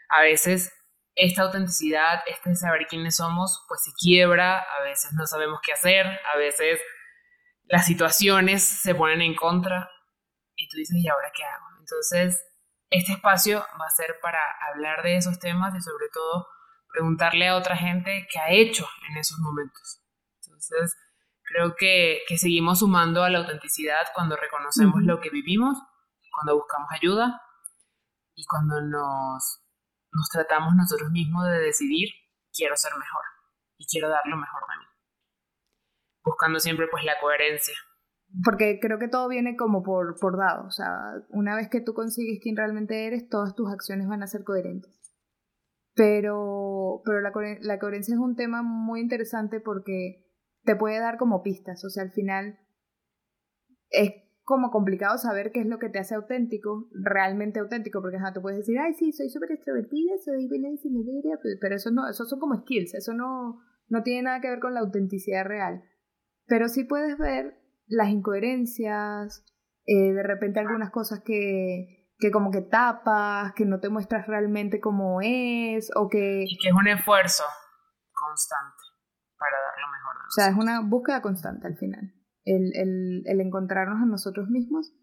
a 0.10 0.22
veces 0.22 0.74
esta 1.16 1.44
autenticidad, 1.44 2.24
este 2.28 2.56
saber 2.56 2.88
quiénes 2.88 3.18
somos, 3.18 3.66
pues 3.68 3.84
se 3.84 3.92
quiebra, 4.00 4.60
a 4.60 4.82
veces 4.84 5.12
no 5.14 5.28
sabemos 5.28 5.60
qué 5.62 5.74
hacer, 5.74 6.06
a 6.34 6.38
veces 6.38 6.80
las 7.66 7.86
situaciones 7.86 8.64
se 8.64 8.96
ponen 8.96 9.22
en 9.22 9.36
contra 9.36 9.90
y 10.56 10.68
tú 10.70 10.78
dices, 10.78 10.98
¿y 10.98 11.08
ahora 11.08 11.32
qué 11.36 11.44
hago? 11.44 11.66
Entonces, 11.80 12.44
este 12.90 13.14
espacio 13.14 13.66
va 13.80 13.86
a 13.86 13.90
ser 13.90 14.18
para 14.22 14.40
hablar 14.72 15.04
de 15.04 15.18
esos 15.18 15.40
temas 15.40 15.76
y 15.76 15.82
sobre 15.82 16.08
todo 16.12 16.48
preguntarle 16.92 17.48
a 17.48 17.56
otra 17.56 17.76
gente 17.76 18.28
qué 18.32 18.40
ha 18.40 18.50
hecho 18.50 18.88
en 19.10 19.18
esos 19.18 19.38
momentos. 19.40 20.02
Entonces, 20.42 20.96
creo 21.50 21.76
que, 21.78 22.22
seguimos 22.38 22.80
sumando 22.80 23.24
a 23.24 23.30
la 23.30 23.40
autenticidad 23.40 24.08
cuando 24.14 24.36
reconocemos 24.36 25.02
lo 25.04 25.20
que 25.20 25.30
vivimos, 25.30 25.78
cuando 26.32 26.56
buscamos 26.56 26.90
ayuda 26.92 27.42
y 28.36 28.46
cuando 28.46 28.82
nos, 28.82 29.64
nos 30.12 30.30
tratamos 30.32 30.76
nosotros 30.76 31.12
mismos 31.12 31.46
de 31.46 31.60
decidir, 31.60 32.10
quiero 32.54 32.76
ser 32.78 32.94
mejor 32.94 33.24
y 33.78 33.86
quiero 33.88 34.10
dar 34.10 34.26
lo 34.26 34.38
mejor 34.38 34.62
de 34.62 34.78
mí. 34.80 34.86
Buscando 36.24 36.60
siempre 36.60 36.88
pues 36.90 37.04
la 37.04 37.20
coherencia 37.20 37.76
porque 38.44 38.80
creo 38.80 39.00
que 39.00 39.08
todo 39.08 39.28
viene 39.28 39.56
como 39.56 39.82
por, 39.82 40.20
por 40.20 40.38
dado, 40.38 40.68
o 40.68 40.72
sea, 40.72 41.14
una 41.30 41.56
vez 41.56 41.70
que 41.70 41.82
tú 41.82 41.94
consigues 41.94 42.40
quién 42.42 42.56
realmente 42.56 43.08
eres, 43.08 43.28
todas 43.28 43.56
tus 43.56 43.72
acciones 43.72 44.08
van 44.08 44.22
a 44.22 44.28
ser 44.28 44.44
coherentes. 44.44 44.96
Pero, 45.96 47.02
pero 47.04 47.22
la, 47.22 47.32
la 47.62 47.80
coherencia 47.80 48.14
es 48.14 48.20
un 48.20 48.36
tema 48.36 48.62
muy 48.62 49.02
interesante 49.02 49.60
porque 49.60 50.29
te 50.70 50.76
puede 50.76 51.00
dar 51.00 51.18
como 51.18 51.42
pistas, 51.42 51.84
o 51.84 51.90
sea, 51.90 52.04
al 52.04 52.12
final 52.12 52.60
es 53.90 54.12
como 54.44 54.70
complicado 54.70 55.18
saber 55.18 55.52
qué 55.52 55.62
es 55.62 55.66
lo 55.66 55.80
que 55.80 55.90
te 55.90 55.98
hace 55.98 56.14
auténtico, 56.14 56.88
realmente 56.92 57.60
auténtico, 57.60 58.02
porque 58.02 58.20
tú 58.36 58.42
puedes 58.44 58.60
decir, 58.60 58.78
ay, 58.78 58.94
sí, 58.94 59.12
soy 59.12 59.32
súper 59.32 59.54
extrovertida, 59.54 60.14
soy 60.24 60.48
bien 60.48 60.78
pero 61.60 61.76
eso 61.76 61.90
no, 61.90 62.08
eso 62.08 62.24
son 62.26 62.40
como 62.40 62.56
skills, 62.62 62.94
eso 62.94 63.14
no, 63.14 63.64
no 63.88 64.04
tiene 64.04 64.22
nada 64.22 64.42
que 64.42 64.50
ver 64.52 64.60
con 64.60 64.76
la 64.76 64.82
autenticidad 64.82 65.44
real. 65.44 65.82
Pero 66.46 66.68
sí 66.68 66.84
puedes 66.84 67.18
ver 67.18 67.60
las 67.88 68.10
incoherencias, 68.10 69.44
eh, 69.88 70.14
de 70.14 70.22
repente 70.22 70.60
algunas 70.60 70.92
cosas 70.92 71.24
que, 71.26 72.12
que 72.20 72.30
como 72.30 72.52
que 72.52 72.62
tapas, 72.62 73.54
que 73.54 73.66
no 73.66 73.80
te 73.80 73.90
muestras 73.90 74.28
realmente 74.28 74.80
como 74.80 75.20
es, 75.24 75.90
o 75.96 76.10
que... 76.10 76.44
Y 76.48 76.60
que 76.60 76.70
es 76.70 76.76
un 76.76 76.88
esfuerzo 76.88 77.44
constante 78.14 78.89
para 79.40 79.58
dar 79.58 79.80
lo 79.80 79.92
mejor. 79.92 80.16
o 80.28 80.32
sea, 80.32 80.48
es 80.50 80.56
una 80.56 80.82
búsqueda 80.82 81.22
constante 81.22 81.68
al 81.68 81.78
final, 81.78 82.14
el, 82.44 82.72
el, 82.76 83.24
el 83.26 83.42
encontrarnos 83.42 84.02
a 84.02 84.06
nosotros 84.06 84.50
mismos. 84.50 84.94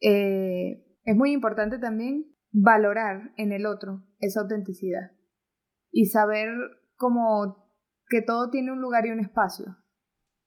Eh, 0.00 0.84
es 1.04 1.16
muy 1.16 1.32
importante 1.32 1.78
también 1.78 2.34
valorar 2.50 3.32
en 3.36 3.52
el 3.52 3.66
otro 3.66 4.04
esa 4.20 4.40
autenticidad 4.40 5.12
y 5.90 6.06
saber 6.06 6.48
como 6.96 7.64
que 8.08 8.22
todo 8.22 8.50
tiene 8.50 8.72
un 8.72 8.80
lugar 8.80 9.06
y 9.06 9.10
un 9.10 9.20
espacio. 9.20 9.76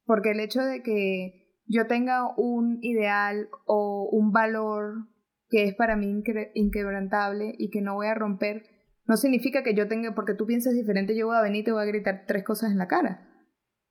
Porque 0.05 0.31
el 0.31 0.39
hecho 0.39 0.61
de 0.61 0.81
que 0.83 1.61
yo 1.65 1.87
tenga 1.87 2.33
un 2.37 2.79
ideal 2.81 3.49
o 3.65 4.09
un 4.11 4.31
valor 4.31 5.07
que 5.49 5.63
es 5.63 5.75
para 5.75 5.95
mí 5.95 6.23
inquebrantable 6.53 7.53
y 7.57 7.69
que 7.69 7.81
no 7.81 7.95
voy 7.95 8.07
a 8.07 8.15
romper, 8.15 8.63
no 9.05 9.15
significa 9.15 9.63
que 9.63 9.73
yo 9.73 9.87
tenga, 9.87 10.13
porque 10.13 10.33
tú 10.33 10.45
piensas 10.45 10.73
diferente, 10.73 11.15
yo 11.15 11.27
voy 11.27 11.37
a 11.37 11.41
venir 11.41 11.61
y 11.61 11.63
te 11.65 11.71
voy 11.71 11.83
a 11.83 11.87
gritar 11.87 12.25
tres 12.27 12.43
cosas 12.43 12.71
en 12.71 12.77
la 12.77 12.87
cara, 12.87 13.26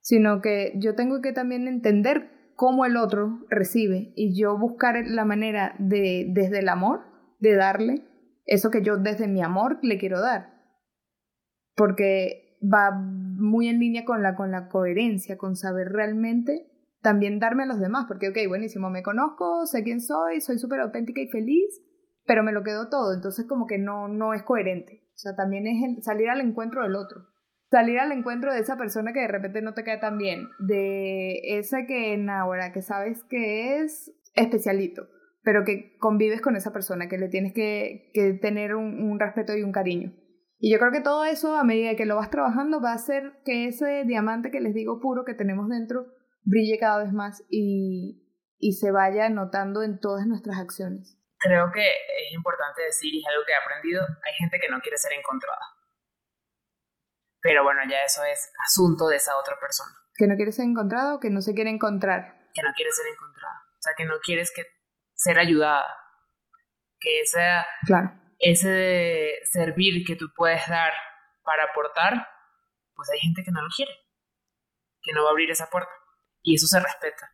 sino 0.07 0.41
que 0.41 0.73
yo 0.77 0.95
tengo 0.95 1.21
que 1.21 1.33
también 1.33 1.67
entender 1.67 2.31
cómo 2.55 2.85
el 2.85 2.97
otro 2.97 3.41
recibe 3.51 4.13
y 4.15 4.41
yo 4.41 4.57
buscar 4.57 4.95
la 5.05 5.25
manera 5.25 5.75
de, 5.81 6.27
desde 6.29 6.61
el 6.61 6.69
amor, 6.69 7.01
de 7.41 7.57
darle 7.57 8.07
eso 8.45 8.71
que 8.71 8.83
yo 8.83 8.99
desde 8.99 9.27
mi 9.27 9.43
amor 9.43 9.81
le 9.83 9.99
quiero 9.99 10.21
dar. 10.21 10.63
Porque 11.75 12.57
va 12.63 12.93
muy 12.93 13.67
en 13.67 13.81
línea 13.81 14.05
con 14.05 14.23
la, 14.23 14.37
con 14.37 14.53
la 14.53 14.69
coherencia, 14.69 15.37
con 15.37 15.57
saber 15.57 15.89
realmente 15.89 16.71
también 17.03 17.41
darme 17.41 17.65
a 17.65 17.67
los 17.67 17.81
demás, 17.81 18.05
porque, 18.07 18.29
ok, 18.29 18.39
buenísimo, 18.47 18.91
me 18.91 19.03
conozco, 19.03 19.67
sé 19.67 19.83
quién 19.83 20.01
soy, 20.01 20.41
soy 20.41 20.61
súper 20.61 20.79
auténtica 20.79 21.21
y 21.21 21.27
feliz, 21.27 21.83
pero 22.27 22.45
me 22.45 22.53
lo 22.53 22.63
quedo 22.63 22.91
todo, 22.91 23.13
entonces 23.13 23.45
como 23.49 23.67
que 23.67 23.79
no, 23.79 24.07
no 24.07 24.35
es 24.35 24.45
coherente. 24.45 25.03
O 25.17 25.19
sea, 25.19 25.35
también 25.35 25.67
es 25.67 26.05
salir 26.05 26.29
al 26.31 26.41
encuentro 26.41 26.85
del 26.85 26.95
otro. 26.95 27.27
Salir 27.71 27.99
al 27.99 28.13
encuentro 28.13 28.53
de 28.53 28.61
esa 28.61 28.77
persona 28.77 29.13
que 29.13 29.21
de 29.21 29.29
repente 29.29 29.61
no 29.61 29.75
te 29.75 29.83
cae 29.83 29.99
tan 29.99 30.19
bien, 30.19 30.49
de 30.59 31.59
esa 31.59 31.87
que 31.87 32.13
en 32.13 32.31
ahora 32.31 32.73
que 32.73 32.81
sabes 32.81 33.25
que 33.25 33.81
es 33.81 34.13
especialito, 34.35 35.09
pero 35.43 35.65
que 35.65 35.97
convives 35.99 36.41
con 36.41 36.55
esa 36.55 36.73
persona, 36.73 37.09
que 37.09 37.19
le 37.19 37.29
tienes 37.29 37.53
que, 37.53 38.11
que 38.15 38.35
tener 38.35 38.75
un, 38.75 39.19
respeto 39.19 39.57
y 39.57 39.63
un 39.63 39.73
cariño. 39.73 40.13
Y 40.59 40.73
yo 40.73 40.79
creo 40.79 40.93
que 40.93 41.01
todo 41.01 41.25
eso, 41.25 41.57
a 41.57 41.65
medida 41.65 41.97
que 41.97 42.07
lo 42.07 42.17
vas 42.17 42.31
trabajando, 42.31 42.81
va 42.81 42.93
a 42.93 42.97
hacer 42.97 43.33
que 43.45 43.67
ese 43.67 44.05
diamante 44.05 44.51
que 44.51 44.61
les 44.61 44.73
digo 44.73 45.01
puro 45.01 45.25
que 45.25 45.35
tenemos 45.35 45.69
dentro 45.69 46.07
brille 46.45 46.79
cada 46.79 47.03
vez 47.03 47.13
más 47.13 47.45
y, 47.51 48.27
y 48.59 48.73
se 48.73 48.93
vaya 48.93 49.29
notando 49.29 49.83
en 49.83 49.99
todas 49.99 50.27
nuestras 50.27 50.59
acciones. 50.59 51.19
Creo 51.39 51.71
que 51.73 51.87
es 51.87 52.33
importante 52.33 52.83
decir, 52.83 53.13
y 53.15 53.19
es 53.19 53.27
algo 53.27 53.45
que 53.45 53.53
he 53.53 53.57
aprendido, 53.57 54.03
hay 54.03 54.33
gente 54.39 54.59
que 54.61 54.69
no 54.69 54.81
quiere 54.81 54.97
ser 54.97 55.13
encontrada. 55.13 55.76
Pero 57.47 57.63
bueno, 57.63 57.81
ya 57.89 58.03
eso 58.03 58.25
es 58.25 58.53
asunto 58.67 59.07
de 59.07 59.17
esa 59.19 59.37
otra 59.37 59.57
persona. 59.61 59.93
Que 60.17 60.27
no 60.27 60.35
quiere 60.35 60.51
ser 60.51 60.65
encontrado 60.65 61.15
o 61.15 61.21
que 61.21 61.31
no 61.31 61.41
se 61.41 61.55
quiere 61.55 61.71
encontrar. 61.71 62.51
Que 62.53 62.61
no 62.61 62.73
quiere 62.75 62.91
ser 62.91 63.07
encontrada. 63.07 63.55
O 63.71 63.79
sea, 63.79 63.93
que 63.97 64.05
no 64.05 64.15
quieres 64.21 64.53
que 64.53 64.65
ser 65.15 65.39
ayudada. 65.39 65.87
Que 66.99 67.21
ese, 67.21 67.47
claro. 67.87 68.11
ese 68.41 69.39
servir 69.45 70.05
que 70.05 70.17
tú 70.17 70.27
puedes 70.35 70.67
dar 70.67 70.93
para 71.45 71.67
aportar, 71.71 72.15
pues 72.97 73.11
hay 73.11 73.21
gente 73.21 73.45
que 73.45 73.53
no 73.53 73.63
lo 73.63 73.69
quiere. 73.77 73.93
Que 75.01 75.13
no 75.13 75.23
va 75.23 75.29
a 75.29 75.31
abrir 75.31 75.49
esa 75.53 75.71
puerta. 75.71 75.93
Y 76.43 76.57
eso 76.57 76.67
se 76.67 76.81
respeta. 76.81 77.31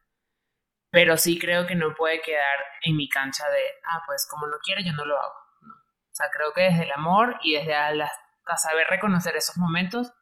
Pero 0.91 1.17
sí 1.17 1.39
creo 1.39 1.67
que 1.67 1.75
no 1.75 1.95
puede 1.95 2.21
quedar 2.21 2.59
en 2.83 2.99
mi 2.99 3.09
cancha 3.09 3.49
de, 3.49 3.63
ah, 3.87 4.03
pues 4.05 4.29
como 4.31 4.47
no 4.47 4.59
quiere, 4.63 4.85
yo 4.85 4.93
no 4.93 5.07
lo 5.07 5.19
hago. 5.19 5.33
O 5.33 6.15
sea, 6.15 6.27
creo 6.31 6.53
que 6.53 6.65
desde 6.65 6.83
el 6.83 6.93
amor 6.93 7.39
y 7.43 7.55
desde 7.55 7.75
a 8.47 8.57
saber 8.57 8.87
reconocer 8.89 9.37
esos 9.37 9.57
momentos 9.57 10.13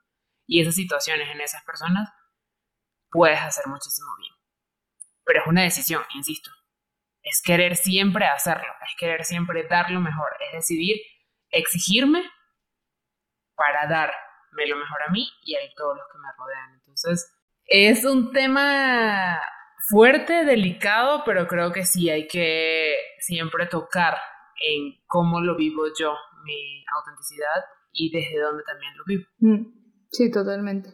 y 0.47 0.61
esas 0.61 0.75
situaciones 0.75 1.29
en 1.31 1.41
esas 1.41 1.63
personas, 1.65 2.11
puedes 3.11 3.41
hacer 3.41 3.67
muchísimo 3.67 4.09
bien. 4.19 4.35
Pero 5.25 5.43
es 5.43 5.47
una 5.47 5.63
decisión, 5.63 6.03
insisto. 6.15 6.51
Es 7.23 7.43
querer 7.45 7.77
siempre 7.77 8.27
hacerlo, 8.27 8.73
es 8.83 8.97
querer 8.99 9.25
siempre 9.25 9.67
dar 9.69 9.91
lo 9.91 10.01
mejor, 10.01 10.31
es 10.41 10.53
decidir 10.53 10.97
exigirme 11.51 12.23
para 13.55 13.87
darme 13.87 14.67
lo 14.67 14.77
mejor 14.77 15.03
a 15.07 15.11
mí 15.11 15.29
y 15.43 15.55
a 15.55 15.61
todos 15.77 15.99
los 15.99 16.07
que 16.11 16.19
me 16.19 16.33
rodean. 16.37 16.75
Entonces, 16.75 17.33
es 17.67 18.05
un 18.05 18.33
tema 18.33 19.41
fuerte, 19.89 20.45
delicado, 20.45 21.23
pero 21.25 21.47
creo 21.47 21.73
que 21.73 21.85
sí 21.85 22.09
hay 22.09 22.27
que 22.27 22.97
siempre 23.19 23.67
tocar 23.67 24.19
en 24.57 25.01
cómo 25.07 25.41
lo 25.41 25.57
vivo 25.57 25.85
yo, 25.99 26.17
mi 26.45 26.85
autenticidad 26.97 27.65
y 27.93 28.11
desde 28.11 28.41
dónde 28.41 28.63
también 28.65 28.93
lo 28.97 29.05
vivo. 29.07 29.25
Mm, 29.39 30.07
sí, 30.11 30.31
totalmente. 30.31 30.91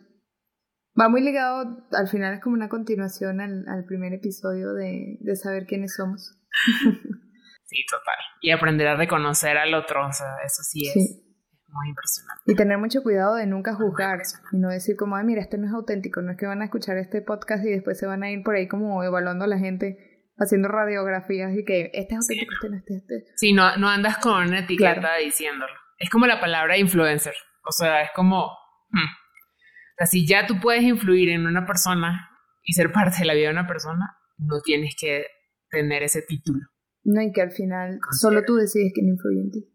Va 0.99 1.09
muy 1.09 1.21
ligado, 1.21 1.87
al 1.93 2.09
final 2.09 2.35
es 2.35 2.41
como 2.41 2.55
una 2.55 2.71
continuación 2.71 3.41
al, 3.41 3.85
primer 3.87 4.15
episodio 4.15 4.73
de, 4.73 5.19
saber 5.35 5.67
quiénes 5.67 5.95
somos. 5.95 6.33
sí, 7.65 7.85
total. 7.91 8.17
Y 8.41 8.51
aprender 8.51 8.89
a 8.89 8.97
reconocer 8.97 9.59
al 9.59 9.75
otro, 9.75 10.07
o 10.07 10.13
sea, 10.13 10.37
eso 10.45 10.63
sí 10.63 10.89
es. 10.89 11.23
Muy 11.69 11.89
impresionante. 11.91 12.43
Y 12.47 12.55
tener 12.55 12.79
mucho 12.79 13.03
cuidado 13.03 13.35
de 13.35 13.47
nunca 13.47 13.75
juzgar 13.75 14.21
y 14.53 14.57
no 14.57 14.71
decir 14.71 14.97
como, 14.97 15.17
ay, 15.17 15.27
mira, 15.27 15.43
este 15.43 15.59
no 15.59 15.67
es 15.67 15.75
auténtico, 15.75 16.23
no 16.23 16.33
es 16.33 16.39
que 16.39 16.47
van 16.47 16.63
a 16.63 16.65
escuchar 16.65 16.97
este 16.97 17.21
podcast 17.21 17.63
y 17.67 17.71
después 17.71 17.99
se 17.99 18.07
van 18.07 18.23
a 18.23 18.31
ir 18.31 18.43
por 18.43 18.55
ahí 18.55 18.67
como 18.67 19.05
evaluando 19.05 19.45
a 19.45 19.49
la 19.49 19.59
gente 19.59 20.25
haciendo 20.39 20.69
radiografías 20.69 21.53
y 21.55 21.65
que 21.65 21.91
este 21.93 22.15
es 22.15 22.21
auténtico, 22.21 22.53
este 22.55 22.71
no, 22.71 22.77
este, 22.77 22.97
este. 22.97 23.33
Sí, 23.37 23.53
no, 23.53 23.77
no 23.77 23.91
andas 23.91 24.17
con 24.19 24.47
una 24.47 24.61
etiqueta 24.61 25.17
diciéndolo. 25.17 25.75
Es 25.99 26.11
como 26.11 26.27
la 26.27 26.41
palabra 26.41 26.77
influencer. 26.77 27.35
O 27.65 27.73
sea, 27.73 28.03
es 28.03 28.11
como. 28.15 28.47
Hmm. 28.91 29.09
O 29.09 29.97
sea, 29.99 30.07
si 30.07 30.27
ya 30.27 30.47
tú 30.47 30.61
puedes 30.61 30.83
influir 30.83 31.31
en 31.31 31.47
una 31.47 31.67
persona 31.67 32.31
y 32.63 32.73
ser 32.75 32.93
parte 32.93 33.19
de 33.21 33.25
la 33.27 33.35
vida 33.35 33.47
de 33.47 33.53
una 33.55 33.67
persona, 33.67 34.19
no 34.39 34.61
tienes 34.63 34.95
que 34.99 35.27
tener 35.71 36.03
ese 36.03 36.23
título. 36.23 36.61
No, 37.05 37.23
y 37.23 37.33
que 37.33 37.43
al 37.43 37.53
final 37.53 38.01
solo 38.11 38.43
tú 38.45 38.57
decides 38.57 38.93
quién 38.93 39.09
influye 39.09 39.41
en 39.41 39.51
ti. 39.51 39.73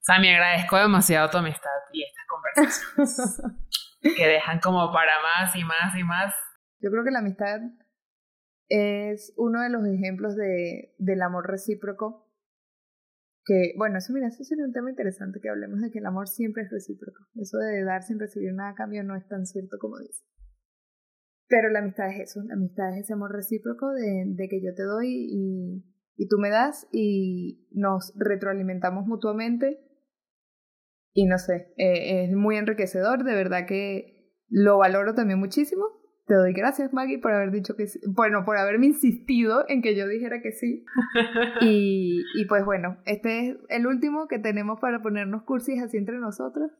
Sammy, 0.00 0.28
agradezco 0.28 0.76
demasiado 0.76 1.28
tu 1.30 1.38
amistad 1.38 1.70
y 1.92 2.02
estas 2.04 2.24
conversaciones 2.26 4.16
que 4.16 4.26
dejan 4.26 4.60
como 4.60 4.92
para 4.92 5.12
más 5.22 5.54
y 5.56 5.64
más 5.64 5.96
y 5.96 6.04
más. 6.04 6.34
Yo 6.80 6.90
creo 6.90 7.04
que 7.04 7.10
la 7.10 7.20
amistad 7.20 7.60
es 8.68 9.34
uno 9.36 9.62
de 9.62 9.70
los 9.70 9.84
ejemplos 9.86 10.36
de, 10.36 10.94
del 10.98 11.22
amor 11.22 11.48
recíproco. 11.48 12.29
Que, 13.44 13.72
bueno, 13.76 13.98
eso 13.98 14.12
mira, 14.12 14.28
eso 14.28 14.44
sería 14.44 14.64
un 14.64 14.72
tema 14.72 14.90
interesante 14.90 15.40
que 15.40 15.48
hablemos 15.48 15.80
de 15.80 15.90
que 15.90 15.98
el 15.98 16.06
amor 16.06 16.28
siempre 16.28 16.62
es 16.64 16.70
recíproco. 16.70 17.26
Eso 17.34 17.58
de 17.58 17.82
dar 17.84 18.02
sin 18.02 18.18
recibir 18.18 18.52
nada 18.52 18.70
a 18.70 18.74
cambio 18.74 19.02
no 19.02 19.16
es 19.16 19.26
tan 19.28 19.46
cierto 19.46 19.78
como 19.78 19.98
dice. 19.98 20.24
Pero 21.48 21.68
la 21.70 21.80
amistad 21.80 22.08
es 22.10 22.30
eso, 22.30 22.42
la 22.44 22.54
amistad 22.54 22.94
es 22.96 23.04
ese 23.04 23.12
amor 23.14 23.32
recíproco 23.32 23.90
de, 23.92 24.24
de 24.26 24.48
que 24.48 24.62
yo 24.62 24.72
te 24.74 24.84
doy 24.84 25.08
y, 25.08 25.84
y 26.16 26.28
tú 26.28 26.38
me 26.38 26.50
das 26.50 26.86
y 26.92 27.66
nos 27.72 28.12
retroalimentamos 28.16 29.06
mutuamente. 29.06 29.80
Y 31.12 31.26
no 31.26 31.38
sé, 31.38 31.72
eh, 31.76 32.24
es 32.24 32.32
muy 32.32 32.56
enriquecedor, 32.56 33.24
de 33.24 33.34
verdad 33.34 33.66
que 33.66 34.32
lo 34.48 34.78
valoro 34.78 35.14
también 35.14 35.40
muchísimo 35.40 35.99
te 36.30 36.36
doy 36.36 36.52
gracias, 36.52 36.92
Maggie, 36.92 37.18
por 37.18 37.32
haber 37.32 37.50
dicho 37.50 37.74
que 37.74 37.88
sí. 37.88 37.98
Bueno, 38.06 38.44
por 38.44 38.56
haberme 38.56 38.86
insistido 38.86 39.64
en 39.68 39.82
que 39.82 39.96
yo 39.96 40.06
dijera 40.06 40.40
que 40.40 40.52
sí. 40.52 40.84
Y, 41.60 42.22
y 42.36 42.44
pues 42.44 42.64
bueno, 42.64 42.98
este 43.04 43.48
es 43.48 43.56
el 43.68 43.88
último 43.88 44.28
que 44.28 44.38
tenemos 44.38 44.78
para 44.78 45.02
ponernos 45.02 45.42
cursis 45.42 45.82
así 45.82 45.96
entre 45.96 46.18
nosotros. 46.18 46.70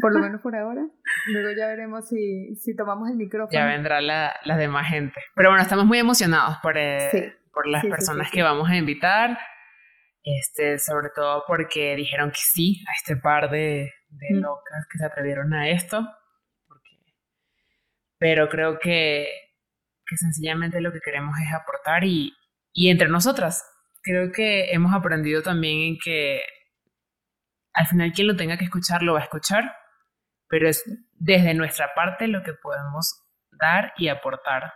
Por 0.00 0.14
lo 0.14 0.20
menos 0.24 0.40
por 0.42 0.54
ahora. 0.54 0.86
Luego 1.32 1.58
ya 1.58 1.66
veremos 1.66 2.08
si, 2.08 2.54
si 2.54 2.76
tomamos 2.76 3.10
el 3.10 3.16
micrófono. 3.16 3.50
Ya 3.52 3.66
vendrá 3.66 4.00
la, 4.00 4.32
la 4.44 4.56
demás 4.56 4.88
gente. 4.88 5.20
Pero 5.34 5.48
bueno, 5.50 5.64
estamos 5.64 5.86
muy 5.86 5.98
emocionados 5.98 6.58
por, 6.62 6.78
eh, 6.78 7.34
por 7.52 7.66
las 7.66 7.84
personas 7.84 8.30
que 8.30 8.44
vamos 8.44 8.70
a 8.70 8.76
invitar. 8.76 9.38
Este, 10.22 10.78
sobre 10.78 11.08
todo 11.12 11.42
porque 11.48 11.96
dijeron 11.96 12.30
que 12.30 12.40
sí 12.40 12.84
a 12.86 12.92
este 12.92 13.16
par 13.20 13.50
de, 13.50 13.92
de 14.08 14.34
locas 14.34 14.86
que 14.88 14.98
se 14.98 15.06
atrevieron 15.06 15.52
a 15.52 15.68
esto 15.70 16.06
pero 18.20 18.50
creo 18.50 18.78
que, 18.78 19.26
que 20.06 20.16
sencillamente 20.16 20.80
lo 20.82 20.92
que 20.92 21.00
queremos 21.00 21.34
es 21.40 21.52
aportar 21.54 22.04
y, 22.04 22.36
y 22.72 22.90
entre 22.90 23.08
nosotras. 23.08 23.64
Creo 24.02 24.30
que 24.30 24.72
hemos 24.72 24.94
aprendido 24.94 25.42
también 25.42 25.94
en 25.94 25.98
que 25.98 26.42
al 27.72 27.86
final 27.86 28.12
quien 28.12 28.28
lo 28.28 28.36
tenga 28.36 28.58
que 28.58 28.64
escuchar 28.64 29.02
lo 29.02 29.14
va 29.14 29.20
a 29.20 29.24
escuchar, 29.24 29.74
pero 30.48 30.68
es 30.68 30.84
desde 31.14 31.54
nuestra 31.54 31.94
parte 31.94 32.28
lo 32.28 32.42
que 32.42 32.52
podemos 32.52 33.24
dar 33.52 33.94
y 33.96 34.08
aportar 34.08 34.74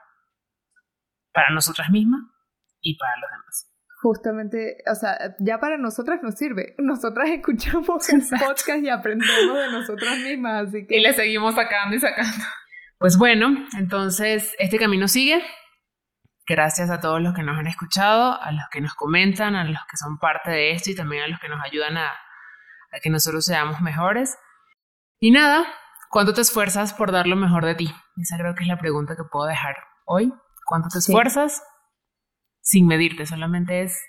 para 1.33 1.51
nosotras 1.51 1.91
mismas 1.91 2.23
y 2.81 2.97
para 2.97 3.13
los 3.21 3.31
demás. 3.31 3.71
Justamente, 4.01 4.79
o 4.91 4.95
sea, 4.95 5.19
ya 5.39 5.59
para 5.59 5.77
nosotras 5.77 6.23
nos 6.23 6.37
sirve. 6.37 6.75
Nosotras 6.79 7.29
escuchamos 7.29 8.09
el 8.13 8.23
podcast 8.23 8.83
y 8.83 8.89
aprendemos 8.89 9.59
de 9.59 9.71
nosotras 9.71 10.19
mismas, 10.19 10.69
así 10.69 10.87
que... 10.87 10.97
Y 10.97 11.01
le 11.01 11.13
seguimos 11.13 11.55
sacando 11.55 11.95
y 11.95 11.99
sacando. 11.99 12.45
Pues 12.99 13.19
bueno, 13.19 13.55
entonces 13.77 14.55
este 14.59 14.79
camino 14.79 15.09
sigue. 15.09 15.43
Gracias 16.47 16.91
a 16.91 17.01
todos 17.01 17.23
los 17.23 17.35
que 17.35 17.43
nos 17.43 17.59
han 17.59 17.67
escuchado, 17.67 18.41
a 18.41 18.53
los 18.53 18.65
que 18.71 18.81
nos 18.81 18.95
comentan, 18.95 19.55
a 19.55 19.65
los 19.65 19.81
que 19.91 19.97
son 19.97 20.19
parte 20.19 20.51
de 20.51 20.73
esto 20.73 20.91
y 20.91 20.95
también 20.95 21.23
a 21.23 21.29
los 21.29 21.41
que 21.41 21.49
nos 21.49 21.61
ayudan 21.65 21.97
a, 21.97 22.13
que 23.03 23.11
nosotros 23.11 23.45
seamos 23.47 23.81
mejores. 23.81 24.37
Y 25.19 25.31
nada, 25.31 25.67
¿cuánto 26.11 26.35
te 26.35 26.43
esfuerzas 26.43 26.93
por 26.93 27.13
dar 27.13 27.27
lo 27.27 27.37
mejor 27.37 27.65
de 27.65 27.75
ti? 27.75 27.95
Esa 28.17 28.37
creo 28.37 28.55
que 28.55 28.63
es 28.63 28.69
la 28.69 28.79
pregunta 28.79 29.17
que 29.17 29.25
puedo 29.25 29.47
dejar 29.47 29.77
hoy. 30.05 30.33
¿Cuánto 30.67 30.89
te 30.89 30.99
esfuerzas? 30.99 31.63
Sin 32.61 32.87
medirte, 32.87 33.27
solamente 33.27 33.83
es 33.83 34.03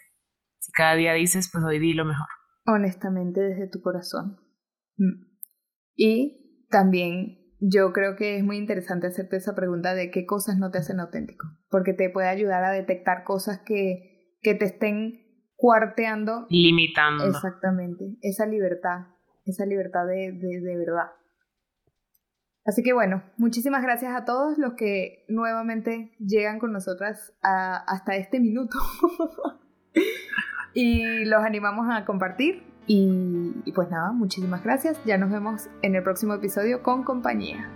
si 0.60 0.72
cada 0.72 0.96
día 0.96 1.14
dices, 1.14 1.50
pues 1.52 1.64
hoy 1.64 1.80
di 1.80 1.94
lo 1.94 2.06
mejor. 2.06 2.28
Honestamente, 2.66 3.40
desde 3.40 3.70
tu 3.70 3.82
corazón. 3.82 4.40
Mm. 4.98 5.26
Y 5.96 6.68
también 6.70 7.45
yo 7.68 7.92
creo 7.94 8.16
que 8.16 8.38
es 8.38 8.44
muy 8.44 8.58
interesante 8.58 9.08
hacerte 9.08 9.38
esa 9.38 9.56
pregunta 9.56 9.96
de 9.96 10.12
qué 10.12 10.26
cosas 10.26 10.58
no 10.58 10.70
te 10.70 10.78
hacen 10.78 11.00
auténtico, 11.00 11.48
porque 11.70 11.94
te 11.94 12.10
puede 12.10 12.28
ayudar 12.28 12.64
a 12.64 12.72
detectar 12.72 13.24
cosas 13.24 13.62
que, 13.66 14.38
que 14.42 14.54
te 14.54 14.66
estén 14.66 15.26
cuarteando. 15.56 16.46
Limitando. 16.50 17.26
Exactamente, 17.26 18.18
esa 18.22 18.46
libertad, 18.46 19.08
esa 19.46 19.66
libertad 19.66 20.06
de, 20.06 20.32
de, 20.34 20.78
verdad. 20.78 21.12
Así 22.66 22.84
que 22.84 22.94
bueno, 22.94 23.24
muchísimas 23.38 23.82
gracias 23.84 24.16
a 24.16 24.26
todos 24.26 24.58
los 24.58 24.74
que 24.74 25.26
nuevamente 25.28 26.16
llegan 26.20 26.60
con 26.60 26.72
nosotras 26.72 27.34
hasta 27.42 28.16
este 28.16 28.40
minuto. 28.40 28.78
y 30.74 31.26
los 31.26 31.44
animamos 31.44 31.88
a 31.90 32.06
compartir 32.06 32.75
y, 32.88 33.72
pues 33.74 33.90
nada, 33.90 34.12
muchísimas 34.12 34.64
gracias. 34.64 35.00
Ya 35.06 35.18
nos 35.18 35.32
vemos 35.32 35.70
en 35.82 35.96
el 35.96 36.04
próximo 36.04 36.34
episodio 36.34 36.84
con 36.84 37.04
compañía. 37.04 37.70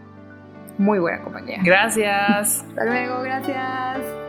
Muy 0.78 1.00
buena 1.00 1.22
compañía. 1.24 1.60
Gracias. 1.63 2.63
Hasta 2.69 2.86
luego, 2.86 3.22
gracias. 3.22 4.28